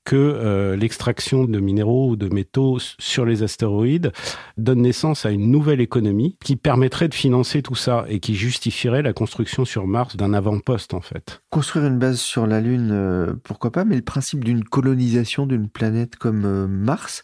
que 0.04 0.16
euh, 0.16 0.76
l'extraction 0.76 1.46
de 1.46 1.60
minéraux 1.60 2.10
ou 2.10 2.16
de 2.16 2.28
métaux 2.34 2.78
sur 3.00 3.26
les 3.26 3.44
astéroïdes 3.44 4.12
donne 4.58 4.82
naissance 4.82 5.26
à 5.26 5.32
une 5.32 5.50
nouvelle 5.50 5.82
économie 5.82 6.38
qui 6.44 6.56
permettrait 6.56 7.08
de 7.08 7.14
financer 7.14 7.62
tout 7.62 7.76
ça 7.76 8.06
et 8.08 8.20
qui 8.20 8.36
justifierait 8.36 9.02
la 9.02 9.14
construction 9.14 9.66
sur 9.66 9.88
Mars 9.88 10.16
d'un 10.16 10.34
avant-poste 10.34 10.94
en 10.94 11.02
fait. 11.02 11.42
Construire 11.50 11.86
une 11.86 12.00
base 12.00 12.20
sur 12.20 12.48
la 12.48 12.62
Lune, 12.62 12.90
euh, 12.92 13.34
pourquoi 13.44 13.72
pas, 13.72 13.86
mais 13.86 13.96
le 13.96 14.02
principe 14.02 14.44
d'une 14.44 14.64
colonisation 14.64 15.46
d'une 15.46 15.70
planète 15.70 16.16
comme 16.18 16.46
euh, 16.46 16.68
Mars, 16.68 17.24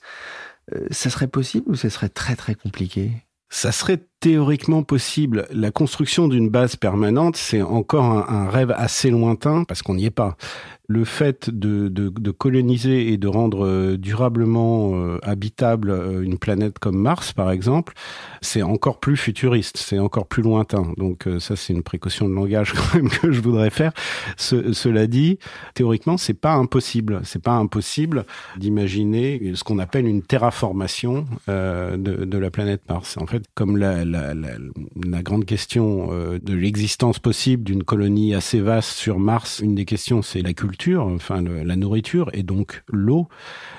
ça 0.92 1.10
serait 1.10 1.28
possible 1.28 1.66
ou 1.72 1.76
ça 1.76 1.90
serait 1.90 2.10
très 2.10 2.36
très 2.36 2.54
compliqué? 2.54 3.12
Ça 3.50 3.72
serait 3.72 4.06
théoriquement 4.20 4.84
possible. 4.84 5.48
La 5.52 5.72
construction 5.72 6.28
d'une 6.28 6.50
base 6.50 6.76
permanente, 6.76 7.38
c'est 7.38 7.62
encore 7.62 8.30
un, 8.30 8.50
rêve 8.50 8.74
assez 8.76 9.10
lointain 9.10 9.64
parce 9.64 9.82
qu'on 9.82 9.96
n'y 9.96 10.06
est 10.06 10.12
pas. 10.12 10.36
Le 10.88 11.06
fait 11.06 11.52
de, 11.52 12.32
coloniser 12.32 13.14
et 13.14 13.18
de 13.18 13.28
rendre 13.28 13.96
durablement 13.96 14.96
euh, 14.96 15.20
habitable 15.22 15.92
une 16.24 16.40
planète 16.40 16.80
comme 16.80 16.98
Mars, 16.98 17.32
par 17.32 17.52
exemple, 17.52 17.94
c'est 18.42 18.64
encore 18.64 19.00
plus 19.00 19.16
futuriste, 19.16 19.78
c'est 19.78 20.00
encore 20.00 20.26
plus 20.26 20.42
lointain. 20.42 20.92
Donc 20.98 21.28
euh, 21.28 21.40
ça, 21.40 21.56
c'est 21.56 21.74
une 21.74 21.84
précaution 21.84 22.28
de 22.28 22.34
langage 22.34 22.74
quand 22.76 22.96
même 22.96 23.10
que 23.10 23.32
je 23.32 23.40
voudrais 23.40 23.70
faire. 23.70 23.92
Ce, 24.36 24.74
cela 24.74 25.06
dit, 25.06 25.38
théoriquement, 25.76 26.18
c'est 26.18 26.34
pas 26.34 26.54
impossible. 26.54 27.22
C'est 27.24 27.42
pas 27.42 27.54
impossible 27.54 28.26
d'imaginer 28.58 29.52
ce 29.54 29.64
qu'on 29.64 29.78
appelle 29.78 30.08
une 30.08 30.24
terraformation 30.24 31.28
euh, 31.50 31.98
de, 31.98 32.26
de, 32.26 32.38
la 32.40 32.50
planète 32.50 32.82
Mars. 32.90 33.18
En 33.18 33.28
fait, 33.28 33.44
comme 33.54 33.78
la, 33.78 34.06
la, 34.12 35.22
grande 35.24 35.46
question 35.46 36.10
euh, 36.12 36.40
de 36.42 36.54
l'existence 36.54 37.20
possible 37.20 37.64
d'une 37.64 37.84
colonie 37.84 38.34
assez 38.34 38.60
vaste 38.60 38.92
sur 38.92 39.20
Mars, 39.20 39.60
une 39.60 39.76
des 39.76 39.86
questions, 39.86 40.22
c'est 40.22 40.42
la 40.42 40.54
culture 40.54 41.06
enfin 41.06 41.42
la 41.42 41.76
nourriture 41.76 42.30
et 42.34 42.44
donc 42.44 42.84
l'eau. 42.88 43.28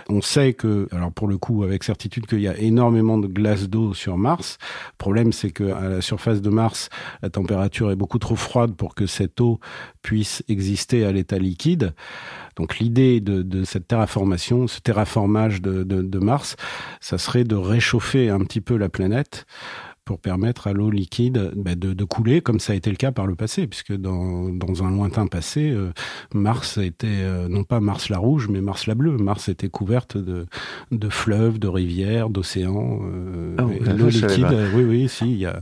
On 0.09 0.21
sait 0.21 0.55
que, 0.55 0.89
alors 0.93 1.13
pour 1.13 1.29
le 1.29 1.39
coup, 1.39 1.63
avec 1.63 1.85
certitude 1.85 2.27
qu'il 2.27 2.41
y 2.41 2.49
a 2.49 2.59
énormément 2.59 3.19
de 3.19 3.29
glace 3.29 3.69
d'eau 3.69 3.95
sur 3.95 4.17
Mars. 4.19 4.59
Le 4.93 4.99
problème, 4.99 5.33
c'est 5.33 5.51
que 5.51 5.73
à 5.73 5.89
la 5.89 6.01
surface 6.01 6.43
de 6.43 6.51
Mars, 6.51 6.89
la 7.23 7.31
température 7.31 7.91
est 7.91 7.97
beaucoup 7.97 8.19
trop 8.19 8.37
froide 8.37 8.75
pour 8.75 8.95
que 8.95 9.07
cette 9.07 9.41
eau 9.41 9.61
puisse 10.03 10.43
exister 10.49 11.05
à 11.05 11.13
l'état 11.13 11.39
liquide. 11.39 11.95
Donc 12.57 12.79
l'idée 12.79 13.21
de, 13.21 13.65
cette 13.65 13.87
terraformation, 13.87 14.67
ce 14.67 14.81
terraformage 14.81 15.63
de 15.63 16.19
Mars, 16.19 16.57
ça 17.01 17.17
serait 17.17 17.45
de 17.45 17.55
réchauffer 17.55 18.29
un 18.29 18.41
petit 18.41 18.61
peu 18.61 18.77
la 18.77 18.89
planète 18.89 19.47
pour 20.11 20.19
permettre 20.19 20.67
à 20.67 20.73
l'eau 20.73 20.91
liquide 20.91 21.53
bah, 21.55 21.77
de, 21.77 21.93
de, 21.93 22.05
couler, 22.05 22.41
comme 22.41 22.59
ça 22.59 22.73
a 22.73 22.77
été 22.77 22.91
le 22.91 22.97
cas 22.97 23.13
par 23.13 23.29
le 23.29 23.37
passé, 23.37 23.69
puisque 23.69 23.93
dans, 23.93 24.49
dans 24.49 24.83
un 24.83 24.91
lointain 24.91 25.29
passé, 25.29 25.71
euh, 25.71 25.93
Mars 26.35 26.79
était, 26.79 27.07
euh, 27.07 27.47
non 27.47 27.63
pas 27.63 27.79
Mars 27.79 28.09
la 28.09 28.19
rouge, 28.19 28.49
mais 28.49 28.61
Mars 28.61 28.89
la 28.89 28.97
bleue. 28.97 29.17
Mars 29.19 29.49
était 29.49 29.69
couverte 29.69 30.17
de, 30.17 30.47
de 30.91 31.09
fleuves, 31.09 31.61
de 31.61 31.69
rivières, 31.69 32.29
d'océans. 32.29 33.03
Euh, 33.05 33.55
oh, 33.61 33.71
l'eau 33.97 34.09
liquide, 34.09 34.49
oui, 34.75 34.83
oui, 34.83 35.09
si, 35.09 35.31
il 35.31 35.39
y 35.39 35.47
a, 35.47 35.61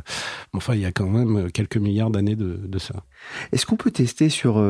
enfin, 0.54 0.74
il 0.74 0.80
y 0.80 0.86
a 0.86 0.92
quand 0.92 1.10
même 1.10 1.52
quelques 1.52 1.76
milliards 1.76 2.08
d'années 2.08 2.34
de, 2.34 2.54
de, 2.54 2.78
ça. 2.78 3.04
Est-ce 3.52 3.66
qu'on 3.66 3.76
peut 3.76 3.90
tester 3.90 4.30
sur 4.30 4.64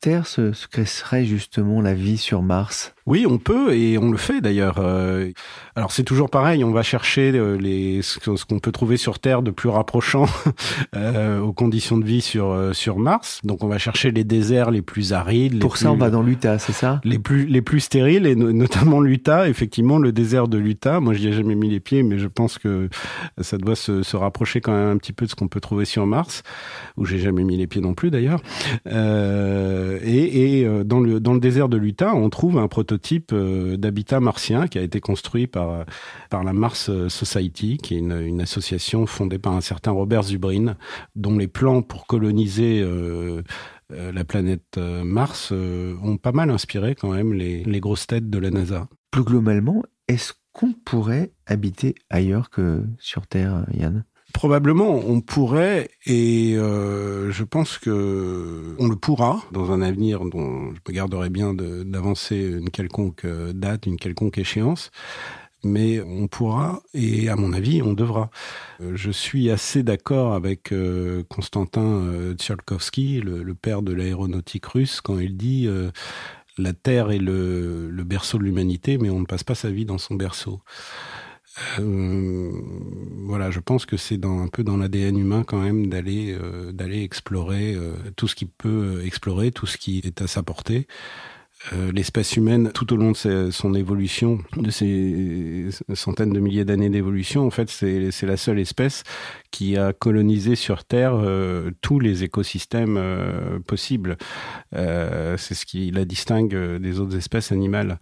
Terre 0.00 0.26
ce, 0.26 0.52
ce 0.52 0.66
que 0.66 0.84
serait 0.84 1.24
justement 1.24 1.82
la 1.82 1.94
vie 1.94 2.16
sur 2.16 2.42
Mars? 2.42 2.94
Oui, 3.06 3.26
on 3.28 3.38
peut 3.38 3.74
et 3.74 3.98
on 3.98 4.10
le 4.10 4.16
fait 4.16 4.40
d'ailleurs. 4.40 4.76
Euh, 4.78 5.30
alors 5.74 5.90
c'est 5.90 6.04
toujours 6.04 6.30
pareil, 6.30 6.62
on 6.62 6.70
va 6.70 6.82
chercher 6.82 7.32
les, 7.58 8.02
ce 8.02 8.18
qu'on 8.44 8.60
peut 8.60 8.72
trouver 8.72 8.96
sur 8.96 9.18
Terre 9.18 9.42
de 9.42 9.50
plus 9.50 9.68
rapprochant 9.68 10.26
euh, 10.96 11.40
aux 11.40 11.52
conditions 11.52 11.98
de 11.98 12.04
vie 12.04 12.20
sur 12.20 12.50
euh, 12.50 12.72
sur 12.72 12.98
Mars. 12.98 13.40
Donc 13.42 13.64
on 13.64 13.68
va 13.68 13.78
chercher 13.78 14.10
les 14.10 14.24
déserts 14.24 14.70
les 14.70 14.80
plus 14.80 15.12
arides. 15.12 15.54
Les 15.54 15.58
Pour 15.58 15.72
plus, 15.72 15.80
ça, 15.80 15.92
on 15.92 15.96
va 15.96 16.08
dans 16.10 16.22
l'Utah, 16.22 16.58
c'est 16.58 16.72
ça? 16.72 17.00
Les 17.04 17.18
plus 17.18 17.46
les 17.46 17.62
plus 17.62 17.80
stériles 17.80 18.26
et 18.26 18.36
no 18.36 18.52
notamment 18.52 19.00
l'Utah. 19.00 19.48
Effectivement, 19.48 19.98
le 19.98 20.12
désert 20.12 20.46
de 20.46 20.56
l'Utah. 20.56 21.00
Moi, 21.00 21.14
j'y 21.14 21.28
ai 21.28 21.32
jamais 21.32 21.56
mis 21.56 21.68
les 21.68 21.80
pieds, 21.80 22.02
mais 22.02 22.18
je 22.18 22.28
pense 22.28 22.58
que 22.58 22.88
ça 23.40 23.58
doit 23.58 23.76
se, 23.76 24.02
se 24.02 24.16
rapprocher 24.16 24.60
quand 24.60 24.72
même 24.72 24.88
un 24.88 24.96
petit 24.98 25.12
peu 25.12 25.24
de 25.26 25.30
ce 25.30 25.34
qu'on 25.34 25.48
peut 25.48 25.60
trouver 25.60 25.84
sur 25.84 26.06
Mars, 26.06 26.42
où 26.96 27.04
j'ai 27.04 27.18
jamais 27.18 27.42
mis 27.42 27.56
les 27.56 27.66
pieds 27.66 27.80
non 27.82 27.94
plus 27.94 28.10
d'ailleurs. 28.10 28.40
Euh, 28.86 29.89
et, 30.02 30.60
et 30.60 30.84
dans 30.84 31.00
le 31.00 31.20
dans 31.20 31.34
le 31.34 31.40
désert 31.40 31.68
de 31.68 31.76
l'Utah, 31.76 32.14
on 32.14 32.30
trouve 32.30 32.58
un 32.58 32.68
prototype 32.68 33.00
type 33.00 33.34
d'habitat 33.34 34.20
martien 34.20 34.68
qui 34.68 34.78
a 34.78 34.82
été 34.82 35.00
construit 35.00 35.46
par, 35.46 35.84
la 36.32 36.52
Mars 36.52 36.90
Society, 37.08 37.78
qui 37.78 37.94
est 37.94 37.98
une, 37.98 38.40
association 38.40 39.06
fondée 39.06 39.38
par 39.38 39.54
un 39.54 39.60
certain 39.60 39.90
Robert 39.90 40.24
Zubrin, 40.24 40.76
dont 41.16 41.36
les 41.36 41.48
plans 41.48 41.82
pour 41.82 42.06
coloniser 42.06 42.80
euh, 42.82 43.42
la 43.90 44.24
planète 44.24 44.78
Mars 44.78 45.50
euh, 45.52 45.96
ont 46.02 46.16
pas 46.16 46.32
mal 46.32 46.50
inspiré 46.50 46.94
quand 46.94 47.10
même 47.10 47.32
les 47.32 47.80
grosses 47.80 48.06
têtes 48.06 48.30
de 48.30 48.38
la 48.38 48.50
NASA. 48.50 48.88
Plus 49.10 49.24
globalement, 49.24 49.82
est-ce 50.08 50.32
qu'on 50.52 50.72
pourrait 50.72 51.32
habiter 51.46 51.94
ailleurs 52.10 52.50
que 52.50 52.84
sur 52.98 53.26
Terre, 53.26 53.66
Yann? 53.72 54.04
Probablement, 54.32 55.00
on 55.06 55.20
pourrait, 55.20 55.90
et 56.06 56.54
euh, 56.56 57.30
je 57.30 57.44
pense 57.44 57.78
que 57.78 58.76
on 58.78 58.88
le 58.88 58.96
pourra 58.96 59.42
dans 59.52 59.72
un 59.72 59.82
avenir 59.82 60.24
dont 60.24 60.72
je 60.72 60.80
me 60.88 60.94
garderai 60.94 61.30
bien 61.30 61.54
d'avancer 61.54 62.36
une 62.36 62.70
quelconque 62.70 63.26
date, 63.26 63.86
une 63.86 63.96
quelconque 63.96 64.38
échéance. 64.38 64.90
Mais 65.62 66.00
on 66.00 66.26
pourra, 66.26 66.82
et 66.94 67.28
à 67.28 67.36
mon 67.36 67.52
avis, 67.52 67.82
on 67.82 67.92
devra. 67.92 68.30
Je 68.80 69.10
suis 69.10 69.50
assez 69.50 69.82
d'accord 69.82 70.32
avec 70.32 70.72
euh, 70.72 71.22
Konstantin 71.28 71.82
euh, 71.82 72.34
Tsiolkovsky, 72.34 73.20
le, 73.20 73.42
le, 73.42 73.54
père 73.54 73.82
de 73.82 73.92
l'aéronautique 73.92 74.64
russe, 74.64 75.02
quand 75.02 75.18
il 75.18 75.36
dit 75.36 75.66
euh, 75.66 75.90
la 76.56 76.72
Terre 76.72 77.10
est 77.10 77.18
le, 77.18 77.90
berceau 78.04 78.38
de 78.38 78.44
l'humanité, 78.44 78.98
mais 78.98 79.10
on 79.10 79.20
ne 79.20 79.26
passe 79.26 79.44
pas 79.44 79.54
sa 79.54 79.70
vie 79.70 79.84
dans 79.84 79.98
son 79.98 80.14
berceau. 80.14 80.60
Euh, 81.78 82.50
voilà, 83.26 83.50
je 83.50 83.60
pense 83.60 83.86
que 83.86 83.96
c'est 83.96 84.24
un 84.24 84.48
peu 84.48 84.62
dans 84.64 84.76
l'ADN 84.76 85.18
humain 85.18 85.44
quand 85.44 85.60
même 85.60 85.88
d'aller 85.88 86.36
d'aller 86.72 87.02
explorer 87.02 87.76
tout 88.16 88.28
ce 88.28 88.34
qui 88.34 88.46
peut 88.46 89.02
explorer, 89.04 89.50
tout 89.50 89.66
ce 89.66 89.76
qui 89.76 89.98
est 89.98 90.22
à 90.22 90.26
sa 90.26 90.42
portée. 90.42 90.86
Euh, 91.74 91.92
l'espèce 91.92 92.36
humaine, 92.36 92.72
tout 92.72 92.90
au 92.92 92.96
long 92.96 93.12
de 93.12 93.50
son 93.50 93.74
évolution, 93.74 94.38
de 94.56 94.70
ces 94.70 95.68
centaines 95.92 96.32
de 96.32 96.40
milliers 96.40 96.64
d'années 96.64 96.88
d'évolution, 96.88 97.46
en 97.46 97.50
fait, 97.50 97.68
c'est 97.68 98.10
la 98.22 98.36
seule 98.38 98.58
espèce 98.58 99.02
qui 99.50 99.76
a 99.76 99.92
colonisé 99.92 100.54
sur 100.54 100.84
Terre 100.84 101.12
euh, 101.14 101.70
tous 101.82 102.00
les 102.00 102.24
écosystèmes 102.24 102.96
euh, 102.96 103.58
possibles. 103.60 104.16
c'est 104.72 105.54
ce 105.54 105.66
qui 105.66 105.90
la 105.90 106.06
distingue 106.06 106.78
des 106.78 106.98
autres 106.98 107.16
espèces 107.16 107.52
animales. 107.52 107.98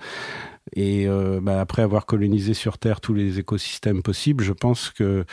Et 0.74 1.06
bah, 1.42 1.60
après 1.60 1.82
avoir 1.82 2.06
colonisé 2.06 2.54
sur 2.54 2.78
Terre 2.78 3.00
tous 3.00 3.14
les 3.14 3.38
écosystèmes 3.38 4.02
possibles, 4.02 4.44
je 4.44 4.52
pense 4.52 4.90
que 4.90 5.24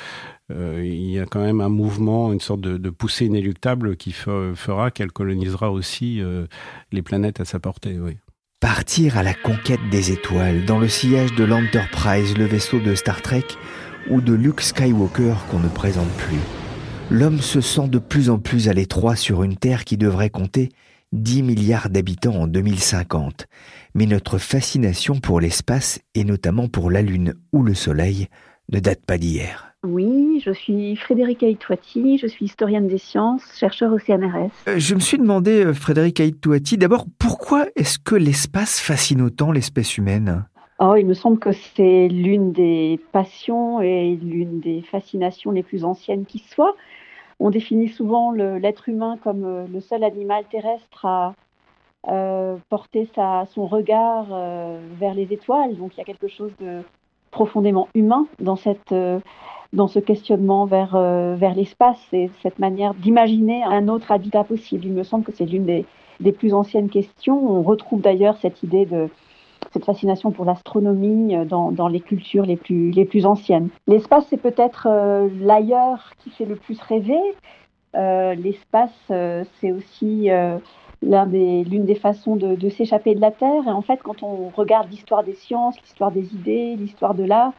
il 0.50 1.12
y 1.12 1.20
a 1.20 1.26
quand 1.26 1.42
même 1.42 1.62
un 1.62 1.70
mouvement, 1.70 2.32
une 2.32 2.40
sorte 2.40 2.62
de, 2.62 2.90
poussée 2.90 3.26
inéluctable 3.26 3.98
qui 3.98 4.12
fera 4.12 4.92
qu'elle 4.92 5.12
colonisera 5.12 5.72
aussi 5.72 6.22
les 6.92 7.02
planètes 7.02 7.40
à 7.40 7.46
sa 7.46 7.60
portée. 7.60 7.98
Partir 8.60 9.18
à 9.18 9.24
la 9.24 9.34
conquête 9.34 9.90
des 9.92 10.12
étoiles 10.12 10.66
dans 10.66 10.80
le 10.80 10.88
sillage 10.88 11.34
de 11.36 11.44
l'Enterprise, 11.44 12.38
le 12.38 12.46
vaisseau 12.46 12.80
de 12.80 12.96
Star 12.96 13.22
Trek, 13.22 13.46
ou 14.10 14.22
de 14.22 14.34
Luke 14.34 14.62
Skywalker 14.62 15.36
qu'on 15.50 15.60
ne 15.60 15.70
présente 15.70 16.10
plus. 16.18 16.40
L'homme 17.10 17.42
se 17.42 17.62
sent 17.62 17.88
de 17.88 18.00
plus 18.00 18.30
en 18.30 18.40
plus 18.40 18.68
à 18.68 18.74
l'étroit 18.74 19.16
sur 19.16 19.44
une 19.44 19.58
Terre 19.58 19.86
qui 19.86 19.98
devrait 19.98 20.30
compter 20.30 20.70
10 21.16 21.44
milliards 21.44 21.90
d'habitants 21.90 22.36
en 22.36 22.48
2050. 22.48 23.48
Mais 23.96 24.06
notre 24.06 24.38
fascination 24.38 25.16
pour 25.16 25.40
l'espace, 25.40 26.00
et 26.14 26.24
notamment 26.24 26.68
pour 26.68 26.92
la 26.92 27.02
Lune 27.02 27.34
ou 27.54 27.64
le 27.64 27.74
Soleil, 27.74 28.28
ne 28.72 28.80
date 28.80 29.06
pas 29.06 29.18
d'hier. 29.18 29.74
Oui, 29.86 30.42
je 30.44 30.52
suis 30.52 30.96
Frédéric 30.96 31.44
Aïtouati, 31.44 32.18
je 32.18 32.28
suis 32.28 32.46
historienne 32.46 32.88
des 32.88 32.98
sciences, 32.98 33.44
chercheur 33.58 33.94
au 33.94 34.00
CNRS. 34.00 34.52
Euh, 34.68 34.76
je 34.78 34.96
me 34.96 35.00
suis 35.00 35.18
demandé, 35.18 35.64
euh, 35.64 35.74
Frédéric 35.74 36.20
Aïtouati, 36.20 36.78
d'abord, 36.78 37.06
pourquoi 37.20 37.68
est-ce 37.76 38.00
que 38.00 38.16
l'espace 38.16 38.80
fascine 38.80 39.22
autant 39.22 39.52
l'espèce 39.52 39.98
humaine? 39.98 40.46
Oh, 40.80 40.96
il 40.98 41.06
me 41.06 41.14
semble 41.14 41.40
que 41.40 41.52
c'est 41.54 42.10
l'une 42.10 42.52
des 42.52 43.00
passions 43.14 43.80
et 43.80 44.18
l'une 44.22 44.60
des 44.60 44.82
fascinations 44.92 45.52
les 45.52 45.64
plus 45.64 45.86
anciennes 45.86 46.26
qui 46.26 46.40
soit. 46.40 46.76
On 47.40 47.50
définit 47.50 47.90
souvent 47.90 48.32
l'être 48.32 48.90
humain 48.90 49.18
comme 49.24 49.44
euh, 49.44 49.68
le 49.68 49.82
seul 49.82 50.04
animal 50.04 50.46
terrestre 50.46 51.06
à 51.06 51.34
porter 52.70 53.10
sa, 53.16 53.48
son 53.48 53.66
regard 53.66 54.28
vers 54.28 55.16
les 55.16 55.34
étoiles. 55.34 55.76
Donc 55.76 55.96
il 55.96 55.98
y 55.98 56.02
a 56.02 56.04
quelque 56.04 56.28
chose 56.28 56.52
de 56.60 56.84
profondément 57.36 57.90
humain 57.94 58.28
dans 58.40 58.56
ce 58.56 60.00
questionnement 60.00 60.66
vers, 60.66 60.96
euh, 60.96 61.36
l'espace 61.54 62.02
et 62.14 62.32
cette 62.42 62.60
manière 62.60 62.94
d'imaginer 62.94 63.62
un 63.62 63.90
autre 63.90 64.14
habitat 64.14 64.46
possible. 64.46 64.86
Il 64.86 64.94
me 64.94 65.04
semble 65.04 65.26
que 65.26 65.34
c'est 65.34 65.46
l'une 65.46 65.66
des, 65.66 66.32
plus 66.32 66.54
anciennes 66.54 66.90
questions. 66.90 67.38
On 67.38 67.62
retrouve 67.62 68.00
d'ailleurs 68.00 68.38
cette 68.38 68.64
idée 68.64 68.86
de 68.86 69.10
cette 69.74 69.86
fascination 69.86 70.32
pour 70.32 70.46
l'astronomie 70.46 71.36
euh, 71.36 71.46
dans, 71.46 71.88
les 71.88 72.02
cultures 72.02 72.46
les 72.46 72.58
plus, 72.58 72.92
les 72.92 73.06
plus 73.06 73.26
anciennes. 73.26 73.70
L'espace, 73.88 74.26
c'est 74.30 74.42
peut-être 74.42 74.88
euh, 74.90 75.30
l'ailleurs 75.40 76.12
qui 76.20 76.30
fait 76.32 76.46
le 76.46 76.56
plus 76.56 76.80
rêver. 76.82 77.20
L'espace, 77.94 78.92
c'est 79.08 79.72
aussi 79.72 80.30
l'une 81.02 81.30
des, 81.30 81.64
des 81.64 81.96
façons 81.96 82.36
de, 82.36 82.70
s'échapper 82.70 83.16
de 83.16 83.22
la 83.22 83.32
Terre. 83.32 83.66
Et 83.66 83.72
en 83.72 83.82
fait, 83.82 84.02
quand 84.04 84.22
on 84.22 84.50
regarde 84.50 84.92
l'histoire 84.92 85.24
des 85.24 85.34
sciences, 85.34 85.80
l'histoire 85.82 86.12
des 86.12 86.34
idées, 86.34 86.76
l'histoire 86.76 87.14
de 87.14 87.24
l'art, 87.24 87.54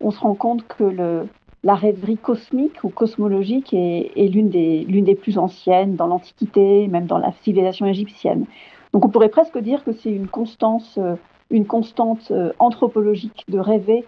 on 0.00 0.10
se 0.10 0.18
rend 0.18 0.34
compte 0.34 0.66
que 0.66 0.82
le, 0.82 1.28
la 1.64 1.74
rêverie 1.74 2.16
cosmique 2.16 2.84
ou 2.84 2.88
cosmologique 2.88 3.74
est, 3.74 4.28
l'une 4.28 4.48
des, 4.48 4.84
des, 4.84 5.14
plus 5.14 5.38
anciennes 5.38 5.96
dans 5.96 6.06
l'Antiquité, 6.06 6.86
même 6.88 7.06
dans 7.06 7.18
la 7.18 7.32
civilisation 7.42 7.86
égyptienne. 7.86 8.46
Donc 8.92 9.04
on 9.04 9.08
pourrait 9.08 9.28
presque 9.28 9.58
dire 9.58 9.84
que 9.84 9.92
c'est 9.92 10.10
une 10.10 10.28
constance, 10.28 10.98
euh, 10.98 11.16
une 11.50 11.66
constante 11.66 12.30
euh, 12.30 12.52
anthropologique 12.58 13.44
de 13.48 13.58
rêver 13.58 14.04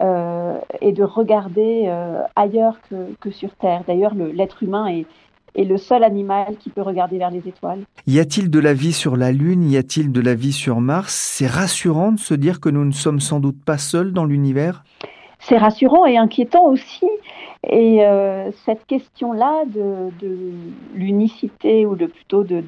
euh, 0.00 0.58
et 0.80 0.92
de 0.92 1.04
regarder 1.04 1.88
ailleurs 2.34 2.78
que, 3.20 3.30
sur 3.30 3.54
Terre. 3.54 3.82
D'ailleurs, 3.86 4.14
l'être 4.14 4.62
humain 4.62 4.86
est, 4.86 5.06
est 5.54 5.64
le 5.64 5.76
seul 5.76 6.02
animal 6.02 6.56
qui 6.58 6.70
peut 6.70 6.82
regarder 6.82 7.18
vers 7.18 7.30
les 7.30 7.46
étoiles. 7.46 7.84
Y 8.06 8.18
a-t-il 8.18 8.50
de 8.50 8.58
la 8.58 8.74
vie 8.74 8.92
sur 8.92 9.16
la 9.16 9.30
Lune? 9.30 9.70
Y 9.70 9.76
a-t-il 9.76 10.10
de 10.10 10.20
la 10.20 10.34
vie 10.34 10.52
sur 10.52 10.80
Mars? 10.80 11.14
C'est 11.14 11.46
rassurant 11.46 12.12
de 12.12 12.18
se 12.18 12.34
dire 12.34 12.60
que 12.60 12.68
nous 12.68 12.84
ne 12.84 12.92
sommes 12.92 13.20
sans 13.20 13.40
doute 13.40 13.62
pas 13.64 13.78
seuls 13.78 14.12
dans 14.12 14.24
l'univers? 14.24 14.84
C'est 15.44 15.58
rassurant 15.58 16.06
et 16.06 16.16
inquiétant 16.16 16.66
aussi. 16.66 17.06
Et 17.68 18.04
euh, 18.04 18.50
cette 18.64 18.86
question-là 18.86 19.64
de, 19.66 20.10
l'unicité 20.94 21.86
ou 21.86 21.96
plutôt 21.96 22.44
de, 22.44 22.62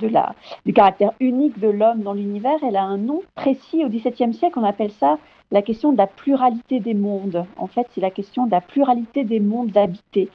du 0.65 0.73
caractère 0.73 1.13
unique 1.21 1.59
de 1.59 1.69
l'homme 1.69 2.03
dans 2.03 2.13
l'univers, 2.13 2.59
elle 2.63 2.77
a 2.77 2.83
un 2.83 2.99
nom 2.99 3.23
précis 3.35 3.85
au 3.85 3.89
XVIIe 3.89 4.35
siècle. 4.35 4.59
On 4.59 4.65
appelle 4.65 4.93
ça 4.93 5.19
la 5.51 5.63
question 5.63 5.93
de 5.93 5.99
la 5.99 6.07
pluralité 6.07 6.81
des 6.81 6.95
mondes. 6.95 7.47
En 7.57 7.67
fait, 7.67 7.87
c'est 7.95 8.01
la 8.01 8.11
question 8.11 8.47
de 8.47 8.51
la 8.51 8.61
pluralité 8.61 9.25
des 9.25 9.41
mondes 9.41 9.77
habités. 9.77 10.29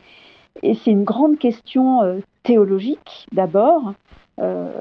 Et 0.63 0.73
c'est 0.73 0.91
une 0.91 1.03
grande 1.03 1.37
question 1.37 2.01
euh, 2.01 2.19
théologique 2.43 3.27
d'abord. 3.31 3.93
Euh, 4.39 4.71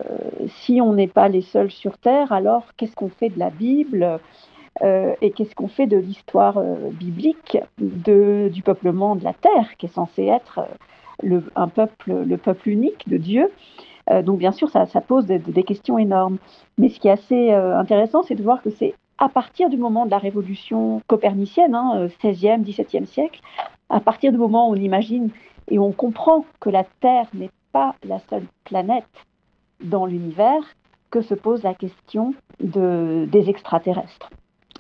si 0.63 0.81
on 0.81 0.95
n'est 0.95 1.09
pas 1.09 1.29
les 1.29 1.43
seuls 1.43 1.71
sur 1.71 1.99
Terre, 1.99 2.33
alors 2.33 2.65
qu'est-ce 2.77 2.95
qu'on 2.95 3.11
fait 3.11 3.29
de 3.29 3.39
la 3.39 3.51
Bible? 3.51 4.19
Euh, 4.83 5.15
et 5.21 5.31
qu'est-ce 5.31 5.55
qu'on 5.55 5.69
fait 5.69 5.87
de 5.87 5.97
l'histoire 5.97 6.59
euh, 6.59 6.91
biblique 6.91 7.59
du 7.79 8.63
peuplement 8.63 9.15
de 9.17 9.25
la 9.25 9.35
terre, 9.35 9.77
qui 9.79 9.87
est 9.87 9.91
censé 9.95 10.25
être 10.25 10.61
euh, 10.61 10.65
le, 11.23 11.45
un 11.55 11.69
peuple, 11.69 12.13
le 12.13 12.37
peuple 12.39 12.71
unique 12.71 13.09
de 13.09 13.19
Dieu 13.19 13.51
Donc 14.25 14.39
bien 14.39 14.53
sûr, 14.53 14.71
ça, 14.71 14.87
pose 15.07 15.27
des, 15.27 15.63
questions 15.63 15.99
énormes. 15.99 16.39
Mais 16.79 16.89
ce 16.89 16.99
qui 16.99 17.09
est 17.09 17.13
assez 17.13 17.53
intéressant, 17.53 18.23
c'est 18.23 18.35
de 18.35 18.43
voir 18.43 18.63
que 18.63 18.71
c'est 18.71 18.95
à 19.19 19.29
partir 19.29 19.69
du 19.69 19.77
moment 19.77 20.07
de 20.07 20.11
la 20.11 20.19
révolution 20.19 21.03
copernicienne, 21.07 21.75
hein, 21.75 22.07
16e, 22.23 22.65
17e 22.65 23.05
siècle, 23.05 23.41
à 23.91 24.01
partir 24.01 24.33
du 24.33 24.39
moment 24.39 24.71
où 24.71 24.73
on 24.73 24.77
imagine 24.77 25.29
et 25.69 25.79
on 25.79 25.93
comprend 25.93 26.47
que 26.59 26.71
la 26.71 26.85
Terre 27.01 27.27
n'est 27.35 27.51
pas 27.71 27.95
la 28.03 28.19
seule 28.31 28.47
planète 28.65 29.05
dans 29.85 30.07
l'univers, 30.07 30.63
que 31.11 31.21
se 31.21 31.35
pose 31.35 31.63
la 31.63 31.75
question 31.75 32.35
de, 32.61 33.29
des 33.31 33.51
extraterrestres. 33.51 34.31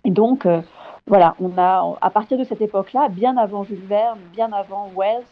Et 0.05 0.11
donc, 0.11 0.47
euh, 0.47 0.61
voilà, 1.07 1.35
on 1.41 1.51
a, 1.57 1.97
à 2.01 2.11
partir 2.11 2.39
de 2.39 2.45
cette 2.45 2.61
époque-là, 2.61 3.09
bien 3.09 3.37
avant 3.37 3.65
Jules 3.65 3.85
Verne, 3.89 4.19
bien 4.33 4.51
avant 4.53 4.91
Wells, 4.97 5.25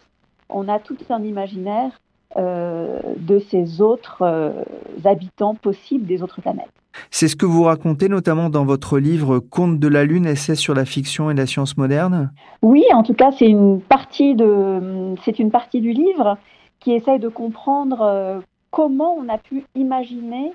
on 0.49 0.69
a 0.69 0.79
tout 0.79 0.97
un 1.11 1.23
imaginaire 1.23 2.01
euh, 2.37 3.01
de 3.17 3.39
ces 3.39 3.81
autres 3.81 4.23
euh, 4.23 4.65
habitants 5.05 5.55
possibles 5.55 6.07
des 6.07 6.23
autres 6.23 6.41
planètes. 6.41 6.73
C'est 7.11 7.29
ce 7.29 7.37
que 7.37 7.47
vous 7.47 7.63
racontez 7.63 8.09
notamment 8.09 8.51
dans 8.51 8.65
votre 8.65 8.99
livre 8.99 9.39
Conte 9.39 9.79
de 9.79 9.89
la 9.89 10.05
Lune, 10.05 10.27
essai 10.27 10.55
sur 10.55 10.75
la 10.75 10.85
fiction 10.85 11.31
et 11.31 11.35
la 11.35 11.47
science 11.47 11.77
moderne 11.77 12.33
Oui, 12.61 12.85
en 12.93 13.03
tout 13.03 13.15
cas, 13.15 13.31
c'est 13.31 13.49
une 13.49 13.81
partie 13.81 14.35
de, 14.35 15.15
c'est 15.25 15.39
une 15.39 15.51
partie 15.51 15.81
du 15.81 15.93
livre 15.93 16.39
qui 16.81 16.93
essaye 16.93 17.19
de 17.19 17.29
comprendre 17.29 18.43
comment 18.71 19.15
on 19.15 19.29
a 19.29 19.39
pu 19.39 19.65
imaginer 19.75 20.53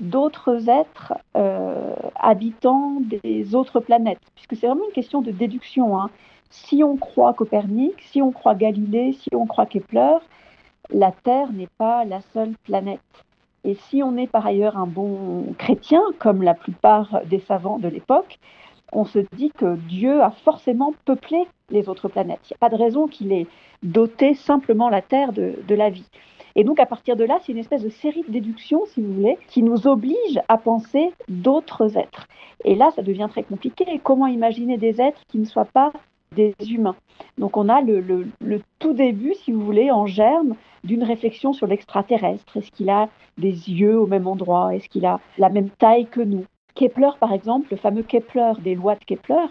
d'autres 0.00 0.68
êtres 0.68 1.14
euh, 1.36 1.94
habitants 2.14 3.00
des 3.00 3.54
autres 3.54 3.80
planètes, 3.80 4.20
puisque 4.34 4.56
c'est 4.56 4.66
vraiment 4.66 4.86
une 4.86 4.92
question 4.92 5.22
de 5.22 5.30
déduction. 5.30 6.00
Hein. 6.00 6.10
Si 6.50 6.82
on 6.84 6.96
croit 6.96 7.34
Copernic, 7.34 8.00
si 8.02 8.22
on 8.22 8.32
croit 8.32 8.54
Galilée, 8.54 9.12
si 9.12 9.34
on 9.34 9.46
croit 9.46 9.66
Kepler, 9.66 10.16
la 10.90 11.12
Terre 11.12 11.52
n'est 11.52 11.68
pas 11.78 12.04
la 12.04 12.20
seule 12.32 12.54
planète. 12.64 13.00
Et 13.64 13.74
si 13.74 14.02
on 14.02 14.16
est 14.16 14.28
par 14.28 14.46
ailleurs 14.46 14.78
un 14.78 14.86
bon 14.86 15.54
chrétien, 15.58 16.02
comme 16.18 16.42
la 16.42 16.54
plupart 16.54 17.20
des 17.26 17.40
savants 17.40 17.78
de 17.78 17.88
l'époque, 17.88 18.38
on 18.92 19.04
se 19.04 19.18
dit 19.36 19.50
que 19.50 19.76
Dieu 19.76 20.22
a 20.22 20.30
forcément 20.30 20.94
peuplé 21.04 21.46
les 21.70 21.88
autres 21.88 22.08
planètes. 22.08 22.40
Il 22.44 22.52
n'y 22.52 22.56
a 22.56 22.68
pas 22.68 22.74
de 22.74 22.82
raison 22.82 23.06
qu'il 23.06 23.32
ait 23.32 23.46
doté 23.82 24.34
simplement 24.34 24.88
la 24.88 25.02
Terre 25.02 25.32
de, 25.32 25.58
de 25.66 25.74
la 25.74 25.90
vie. 25.90 26.08
Et 26.58 26.64
donc, 26.64 26.80
à 26.80 26.86
partir 26.86 27.14
de 27.14 27.22
là, 27.22 27.38
c'est 27.40 27.52
une 27.52 27.58
espèce 27.58 27.84
de 27.84 27.88
série 27.88 28.24
de 28.26 28.32
déductions, 28.32 28.84
si 28.86 29.00
vous 29.00 29.12
voulez, 29.12 29.38
qui 29.46 29.62
nous 29.62 29.86
oblige 29.86 30.40
à 30.48 30.58
penser 30.58 31.12
d'autres 31.28 31.96
êtres. 31.96 32.26
Et 32.64 32.74
là, 32.74 32.90
ça 32.96 33.02
devient 33.02 33.28
très 33.30 33.44
compliqué. 33.44 34.00
Comment 34.02 34.26
imaginer 34.26 34.76
des 34.76 35.00
êtres 35.00 35.20
qui 35.28 35.38
ne 35.38 35.44
soient 35.44 35.66
pas 35.66 35.92
des 36.34 36.56
humains? 36.68 36.96
Donc, 37.38 37.56
on 37.56 37.68
a 37.68 37.80
le, 37.80 38.00
le, 38.00 38.60
tout 38.80 38.92
début, 38.92 39.34
si 39.34 39.52
vous 39.52 39.60
voulez, 39.60 39.92
en 39.92 40.06
germe 40.06 40.56
d'une 40.82 41.04
réflexion 41.04 41.52
sur 41.52 41.68
l'extraterrestre. 41.68 42.56
Est-ce 42.56 42.72
qu'il 42.72 42.90
a 42.90 43.08
des 43.38 43.70
yeux 43.70 43.96
au 43.96 44.08
même 44.08 44.26
endroit? 44.26 44.74
Est-ce 44.74 44.88
qu'il 44.88 45.06
a 45.06 45.20
la 45.38 45.50
même 45.50 45.70
taille 45.70 46.06
que 46.06 46.22
nous? 46.22 46.44
Kepler, 46.74 47.10
par 47.20 47.32
exemple, 47.32 47.68
le 47.70 47.76
fameux 47.76 48.02
Kepler 48.02 48.54
des 48.64 48.74
lois 48.74 48.96
de 48.96 49.04
Kepler, 49.04 49.46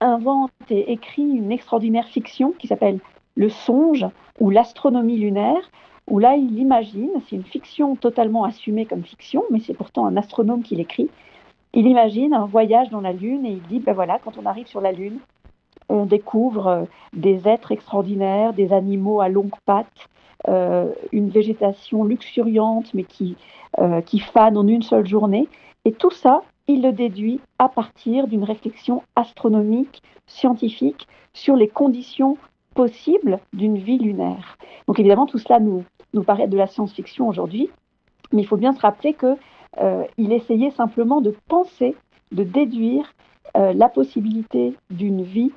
invente 0.00 0.50
et 0.68 0.92
écrit 0.92 1.22
une 1.22 1.50
extraordinaire 1.50 2.08
fiction 2.08 2.52
qui 2.58 2.66
s'appelle 2.66 2.98
Le 3.36 3.48
songe 3.48 4.06
ou 4.38 4.50
l'astronomie 4.50 5.16
lunaire, 5.16 5.70
où 6.08 6.18
là, 6.18 6.36
il 6.36 6.58
imagine, 6.58 7.10
c'est 7.28 7.36
une 7.36 7.44
fiction 7.44 7.96
totalement 7.96 8.44
assumée 8.44 8.86
comme 8.86 9.04
fiction, 9.04 9.44
mais 9.50 9.60
c'est 9.60 9.74
pourtant 9.74 10.06
un 10.06 10.16
astronome 10.16 10.62
qui 10.62 10.76
l'écrit, 10.76 11.08
il 11.74 11.86
imagine 11.86 12.34
un 12.34 12.44
voyage 12.44 12.90
dans 12.90 13.00
la 13.00 13.12
Lune 13.12 13.46
et 13.46 13.52
il 13.52 13.62
dit, 13.62 13.80
ben 13.80 13.94
voilà, 13.94 14.18
quand 14.22 14.36
on 14.36 14.44
arrive 14.44 14.66
sur 14.66 14.80
la 14.80 14.92
Lune, 14.92 15.18
on 15.88 16.04
découvre 16.04 16.66
euh, 16.66 16.84
des 17.12 17.48
êtres 17.48 17.72
extraordinaires, 17.72 18.52
des 18.52 18.72
animaux 18.72 19.20
à 19.20 19.28
longues 19.28 19.50
pattes, 19.64 20.08
euh, 20.48 20.90
une 21.12 21.30
végétation 21.30 22.04
luxuriante, 22.04 22.92
mais 22.94 23.04
qui, 23.04 23.36
euh, 23.78 24.00
qui 24.00 24.18
fane 24.18 24.56
en 24.56 24.66
une 24.66 24.82
seule 24.82 25.06
journée. 25.06 25.48
Et 25.84 25.92
tout 25.92 26.10
ça, 26.10 26.42
il 26.68 26.82
le 26.82 26.92
déduit 26.92 27.40
à 27.58 27.68
partir 27.68 28.26
d'une 28.26 28.44
réflexion 28.44 29.02
astronomique, 29.16 30.02
scientifique, 30.26 31.06
sur 31.32 31.56
les 31.56 31.68
conditions 31.68 32.36
possibles 32.74 33.38
d'une 33.52 33.78
vie 33.78 33.98
lunaire. 33.98 34.56
Donc 34.86 34.98
évidemment, 34.98 35.26
tout 35.26 35.38
cela 35.38 35.60
nous, 35.60 35.84
nous 36.14 36.22
paraît 36.22 36.48
de 36.48 36.56
la 36.56 36.66
science-fiction 36.66 37.28
aujourd'hui, 37.28 37.70
mais 38.32 38.42
il 38.42 38.46
faut 38.46 38.56
bien 38.56 38.72
se 38.72 38.80
rappeler 38.80 39.14
qu'il 39.14 39.36
euh, 39.80 40.04
essayait 40.18 40.70
simplement 40.70 41.20
de 41.20 41.34
penser, 41.48 41.94
de 42.32 42.44
déduire 42.44 43.12
euh, 43.56 43.72
la 43.72 43.88
possibilité 43.88 44.74
d'une 44.90 45.22
vie 45.22 45.52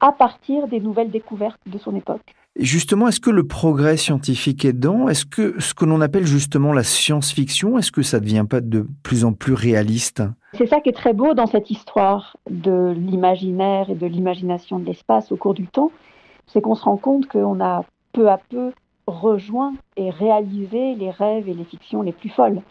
à 0.00 0.12
partir 0.12 0.66
des 0.68 0.80
nouvelles 0.80 1.10
découvertes 1.10 1.60
de 1.66 1.78
son 1.78 1.94
époque. 1.94 2.34
Justement, 2.58 3.08
est-ce 3.08 3.20
que 3.20 3.30
le 3.30 3.46
progrès 3.46 3.96
scientifique 3.96 4.64
est 4.64 4.72
dedans 4.72 5.08
Est-ce 5.08 5.24
que 5.24 5.60
ce 5.60 5.72
que 5.72 5.84
l'on 5.84 6.00
appelle 6.00 6.26
justement 6.26 6.72
la 6.72 6.82
science-fiction, 6.82 7.78
est-ce 7.78 7.92
que 7.92 8.02
ça 8.02 8.18
ne 8.18 8.24
devient 8.24 8.44
pas 8.48 8.60
de 8.60 8.86
plus 9.02 9.24
en 9.24 9.32
plus 9.32 9.54
réaliste? 9.54 10.22
C'est 10.54 10.66
ça 10.66 10.80
qui 10.80 10.88
est 10.88 10.94
très 10.94 11.12
beau 11.12 11.34
dans 11.34 11.46
cette 11.46 11.70
histoire 11.70 12.36
de 12.50 12.92
l'imaginaire 12.96 13.88
et 13.88 13.94
de 13.94 14.06
l'imagination 14.06 14.80
de 14.80 14.86
l'espace 14.86 15.30
au 15.30 15.36
cours 15.36 15.54
du 15.54 15.68
temps, 15.68 15.92
c'est 16.48 16.60
qu'on 16.60 16.74
se 16.74 16.82
rend 16.82 16.96
compte 16.96 17.28
qu'on 17.28 17.60
a 17.60 17.84
peu 18.12 18.28
à 18.28 18.38
peu 18.38 18.72
rejoint 19.10 19.74
et 19.96 20.10
réalisé 20.10 20.94
les 20.94 21.10
rêves 21.10 21.48
et 21.48 21.54
les 21.54 21.64
fictions 21.64 22.02
les 22.02 22.12
plus 22.12 22.28
folles. 22.28 22.62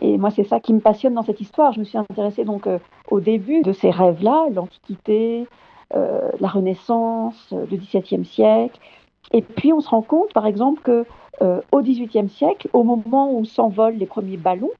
Et 0.00 0.18
moi, 0.18 0.30
c'est 0.30 0.44
ça 0.44 0.60
qui 0.60 0.74
me 0.74 0.80
passionne 0.80 1.14
dans 1.14 1.22
cette 1.22 1.40
histoire. 1.40 1.72
Je 1.72 1.80
me 1.80 1.84
suis 1.84 1.98
intéressée 1.98 2.44
donc 2.44 2.66
euh, 2.66 2.78
au 3.10 3.20
début 3.20 3.62
de 3.62 3.72
ces 3.72 3.90
rêves-là, 3.90 4.46
l'Antiquité, 4.52 5.46
euh, 5.94 6.30
la 6.40 6.48
Renaissance, 6.48 7.52
le 7.52 7.76
XVIIe 7.76 8.24
siècle. 8.24 8.78
Et 9.32 9.42
puis, 9.42 9.72
on 9.72 9.80
se 9.80 9.88
rend 9.88 10.02
compte, 10.02 10.32
par 10.32 10.46
exemple, 10.46 10.82
que 10.82 11.04
euh, 11.42 11.60
au 11.72 11.80
XVIIIe 11.80 12.28
siècle, 12.28 12.68
au 12.72 12.82
moment 12.82 13.32
où 13.32 13.44
s'envolent 13.44 13.96
les 13.96 14.06
premiers 14.06 14.36
ballons, 14.36 14.70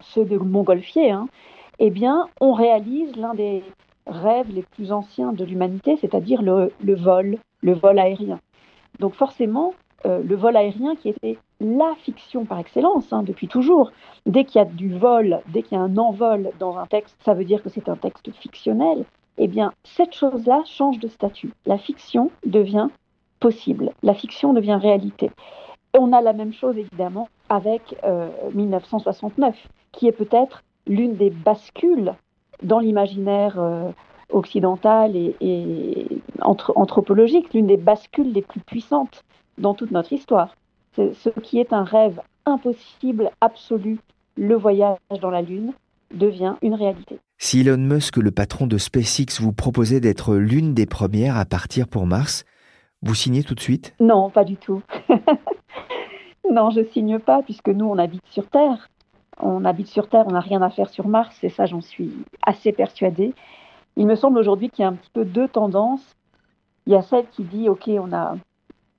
ceux 0.00 0.24
de 0.24 0.36
Montgolfier, 0.36 1.10
hein, 1.10 1.28
eh 1.78 1.90
bien, 1.90 2.28
on 2.40 2.52
réalise 2.52 3.14
l'un 3.16 3.34
des 3.34 3.62
rêves 4.06 4.52
les 4.52 4.62
plus 4.62 4.92
anciens 4.92 5.32
de 5.32 5.44
l'humanité, 5.44 5.96
c'est-à-dire 6.00 6.42
le, 6.42 6.70
vol, 6.94 7.38
le 7.62 7.72
vol 7.72 7.98
aérien. 7.98 8.38
Donc 9.00 9.14
forcément, 9.14 9.74
euh, 10.06 10.22
le 10.22 10.36
vol 10.36 10.56
aérien 10.56 10.96
qui 10.96 11.08
était 11.08 11.38
la 11.60 11.94
fiction 12.02 12.44
par 12.44 12.58
excellence 12.58 13.12
hein, 13.12 13.22
depuis 13.22 13.48
toujours. 13.48 13.92
Dès 14.26 14.44
qu'il 14.44 14.58
y 14.58 14.62
a 14.62 14.66
du 14.66 14.96
vol, 14.96 15.40
dès 15.48 15.62
qu'il 15.62 15.76
y 15.76 15.80
a 15.80 15.84
un 15.84 15.96
envol 15.96 16.50
dans 16.58 16.76
un 16.76 16.86
texte, 16.86 17.16
ça 17.24 17.34
veut 17.34 17.44
dire 17.44 17.62
que 17.62 17.68
c'est 17.68 17.88
un 17.88 17.96
texte 17.96 18.30
fictionnel. 18.32 19.04
Eh 19.38 19.48
bien, 19.48 19.72
cette 19.82 20.14
chose-là 20.14 20.62
change 20.66 20.98
de 20.98 21.08
statut. 21.08 21.52
La 21.66 21.78
fiction 21.78 22.30
devient 22.46 22.88
possible, 23.40 23.92
la 24.02 24.14
fiction 24.14 24.52
devient 24.52 24.78
réalité. 24.80 25.30
On 25.98 26.12
a 26.12 26.20
la 26.20 26.32
même 26.32 26.52
chose 26.52 26.76
évidemment 26.78 27.28
avec 27.48 27.96
1969, 28.54 29.54
euh, 29.54 29.68
qui 29.92 30.06
est 30.06 30.12
peut-être 30.12 30.62
l'une 30.86 31.16
des 31.16 31.30
bascules 31.30 32.14
dans 32.62 32.78
l'imaginaire 32.78 33.58
euh, 33.58 33.90
occidental 34.30 35.16
et, 35.16 36.06
anthropologique, 36.40 37.52
l'une 37.54 37.66
des 37.66 37.76
bascules 37.76 38.32
les 38.32 38.42
plus 38.42 38.60
puissantes 38.60 39.24
dans 39.58 39.74
toute 39.74 39.90
notre 39.90 40.12
histoire. 40.12 40.56
Ce 40.96 41.28
qui 41.40 41.58
est 41.58 41.72
un 41.72 41.84
rêve 41.84 42.20
impossible, 42.46 43.30
absolu, 43.40 43.98
le 44.36 44.54
voyage 44.54 44.98
dans 45.20 45.30
la 45.30 45.42
Lune, 45.42 45.72
devient 46.12 46.54
une 46.62 46.74
réalité. 46.74 47.18
Si 47.38 47.60
Elon 47.60 47.78
Musk, 47.78 48.16
le 48.18 48.30
patron 48.30 48.66
de 48.66 48.78
SpaceX, 48.78 49.40
vous 49.40 49.52
proposait 49.52 50.00
d'être 50.00 50.36
l'une 50.36 50.74
des 50.74 50.86
premières 50.86 51.36
à 51.36 51.44
partir 51.44 51.88
pour 51.88 52.06
Mars, 52.06 52.44
vous 53.02 53.14
signez 53.14 53.42
tout 53.42 53.54
de 53.54 53.60
suite? 53.60 53.94
Non, 54.00 54.30
pas 54.30 54.44
du 54.44 54.56
tout. 54.56 54.82
non, 56.50 56.70
je 56.70 56.84
signe 56.92 57.18
pas 57.18 57.42
puisque 57.42 57.68
nous, 57.68 57.86
on 57.86 57.98
habite 57.98 58.26
sur 58.30 58.46
Terre 58.48 58.88
on 59.40 59.64
habite 59.64 59.88
sur 59.88 60.08
Terre, 60.08 60.24
on 60.26 60.32
n'a 60.32 60.40
rien 60.40 60.62
à 60.62 60.70
faire 60.70 60.88
sur 60.88 61.08
Mars, 61.08 61.42
et 61.42 61.48
ça 61.48 61.66
j'en 61.66 61.80
suis 61.80 62.12
assez 62.42 62.72
persuadée. 62.72 63.34
Il 63.96 64.06
me 64.06 64.16
semble 64.16 64.38
aujourd'hui 64.38 64.70
qu'il 64.70 64.82
y 64.82 64.86
a 64.86 64.88
un 64.88 64.94
petit 64.94 65.10
peu 65.12 65.24
deux 65.24 65.48
tendances. 65.48 66.16
Il 66.86 66.92
y 66.92 66.96
a 66.96 67.02
celle 67.02 67.26
qui 67.28 67.44
dit, 67.44 67.68
OK, 67.68 67.88
on 67.88 68.12
a 68.12 68.36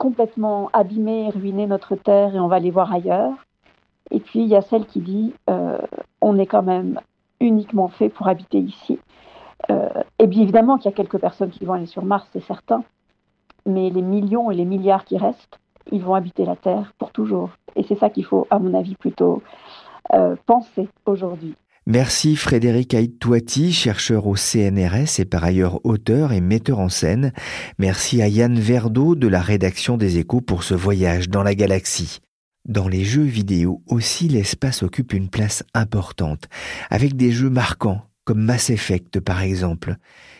complètement 0.06 0.70
abîmé, 0.72 1.32
ruiné 1.32 1.66
notre 1.66 1.96
Terre 1.96 2.36
et 2.36 2.40
on 2.40 2.48
va 2.48 2.58
aller 2.58 2.70
voir 2.70 2.94
ailleurs. 2.94 3.34
Et 4.12 4.20
puis 4.20 4.42
il 4.42 4.48
y 4.48 4.56
a 4.56 4.62
celle 4.62 4.86
qui 4.86 5.00
dit, 5.00 5.34
euh, 5.50 5.80
on 6.22 6.38
est 6.38 6.46
quand 6.46 6.62
même 6.62 7.00
uniquement 7.40 7.88
fait 7.88 8.10
pour 8.10 8.28
habiter 8.28 8.60
ici. 8.60 9.00
Euh, 9.72 9.90
et 10.20 10.28
bien 10.28 10.44
évidemment 10.44 10.78
qu'il 10.78 10.92
y 10.92 10.94
a 10.94 10.96
quelques 10.96 11.18
personnes 11.18 11.50
qui 11.50 11.66
vont 11.66 11.74
aller 11.74 11.88
sur 11.88 12.06
Mars, 12.06 12.30
c'est 12.34 12.44
certain, 12.44 12.84
mais 13.66 13.90
les 13.90 14.04
millions 14.04 14.52
et 14.52 14.56
les 14.56 14.66
milliards 14.66 15.06
qui 15.06 15.18
restent, 15.18 15.60
ils 15.92 16.04
vont 16.04 16.14
habiter 16.14 16.46
la 16.46 16.56
Terre 16.56 16.94
pour 17.00 17.10
toujours. 17.10 17.50
Et 17.76 17.82
c'est 17.82 17.96
ça 17.96 18.12
qu'il 18.12 18.26
faut, 18.26 18.46
à 18.52 18.60
mon 18.60 18.76
avis, 18.76 18.94
plutôt 18.94 19.42
euh, 20.14 20.36
penser 20.46 20.88
aujourd'hui. 21.08 21.56
Merci 21.88 22.36
Frédéric 22.36 22.96
Aïtouati, 22.96 23.72
chercheur 23.72 24.26
au 24.26 24.36
CNRS 24.36 25.20
et 25.20 25.26
par 25.26 25.44
ailleurs 25.44 25.86
auteur 25.86 26.34
et 26.34 26.42
metteur 26.42 26.80
en 26.80 26.90
scène. 26.90 27.32
Merci 27.78 28.24
à 28.24 28.28
Yann 28.28 28.60
Verdeau 28.60 29.14
de 29.14 29.28
la 29.28 29.40
rédaction 29.40 29.96
des 29.96 30.18
Échos 30.18 30.42
pour 30.42 30.64
ce 30.64 30.74
voyage 30.74 31.30
dans 31.30 31.44
la 31.44 31.54
galaxie. 31.54 32.22
Dans 32.68 32.88
les 32.88 33.04
jeux 33.04 33.22
vidéo 33.22 33.84
aussi, 33.86 34.28
l'espace 34.28 34.82
occupe 34.82 35.14
une 35.14 35.30
place 35.30 35.64
importante, 35.76 36.50
avec 36.90 37.16
des 37.16 37.32
jeux 37.32 37.52
marquants, 37.52 38.02
comme 38.24 38.42
Mass 38.42 38.72
Effect 38.72 39.20
par 39.20 39.44
exemple. 39.44 39.98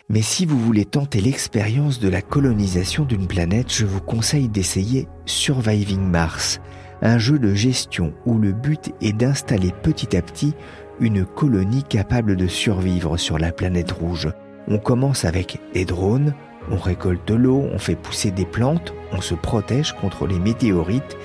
Mais 0.08 0.22
si 0.22 0.46
vous 0.46 0.58
voulez 0.58 0.84
tenter 0.84 1.20
l'expérience 1.20 2.00
de 2.00 2.08
la 2.08 2.22
colonisation 2.22 3.04
d'une 3.04 3.28
planète, 3.28 3.72
je 3.72 3.86
vous 3.86 4.00
conseille 4.00 4.48
d'essayer 4.48 5.06
Surviving 5.26 6.00
Mars, 6.00 6.58
un 7.02 7.18
jeu 7.18 7.38
de 7.38 7.54
gestion 7.54 8.14
où 8.24 8.36
le 8.38 8.52
but 8.52 8.90
est 9.00 9.12
d'installer 9.12 9.70
petit 9.82 10.16
à 10.16 10.22
petit 10.22 10.54
une 11.00 11.24
colonie 11.24 11.82
capable 11.82 12.36
de 12.36 12.46
survivre 12.46 13.16
sur 13.16 13.38
la 13.38 13.52
planète 13.52 13.92
rouge. 13.92 14.28
On 14.68 14.78
commence 14.78 15.24
avec 15.24 15.60
des 15.74 15.84
drones, 15.84 16.34
on 16.70 16.76
récolte 16.76 17.30
l'eau, 17.30 17.66
on 17.72 17.78
fait 17.78 17.94
pousser 17.94 18.30
des 18.30 18.44
plantes, 18.44 18.92
on 19.12 19.20
se 19.20 19.34
protège 19.34 19.92
contre 19.92 20.26
les 20.26 20.38
météorites 20.38 21.16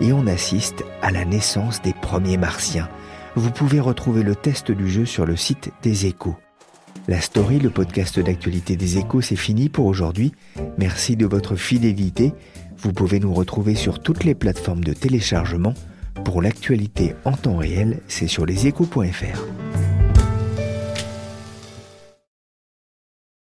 et 0.00 0.12
on 0.12 0.26
assiste 0.26 0.84
à 1.02 1.10
la 1.10 1.24
naissance 1.24 1.82
des 1.82 1.92
premiers 1.92 2.38
martiens. 2.38 2.88
Vous 3.36 3.50
pouvez 3.50 3.80
retrouver 3.80 4.22
le 4.22 4.34
test 4.34 4.72
du 4.72 4.88
jeu 4.88 5.06
sur 5.06 5.26
le 5.26 5.36
site 5.36 5.70
des 5.82 6.06
échos. 6.06 6.36
La 7.08 7.20
story, 7.20 7.58
le 7.58 7.70
podcast 7.70 8.18
d'actualité 8.18 8.76
des 8.76 8.98
échos, 8.98 9.20
c'est 9.20 9.36
fini 9.36 9.68
pour 9.68 9.86
aujourd'hui. 9.86 10.32
Merci 10.78 11.16
de 11.16 11.26
votre 11.26 11.56
fidélité 11.56 12.34
vous 12.82 12.92
pouvez 12.94 13.20
nous 13.20 13.34
retrouver 13.34 13.74
sur 13.74 13.98
toutes 13.98 14.24
les 14.24 14.34
plateformes 14.34 14.82
de 14.82 14.94
téléchargement. 14.94 15.74
Pour 16.24 16.42
l'actualité 16.42 17.14
en 17.24 17.32
temps 17.32 17.56
réel, 17.56 18.00
c'est 18.08 18.28
sur 18.28 18.46
leséchos.fr. 18.46 19.89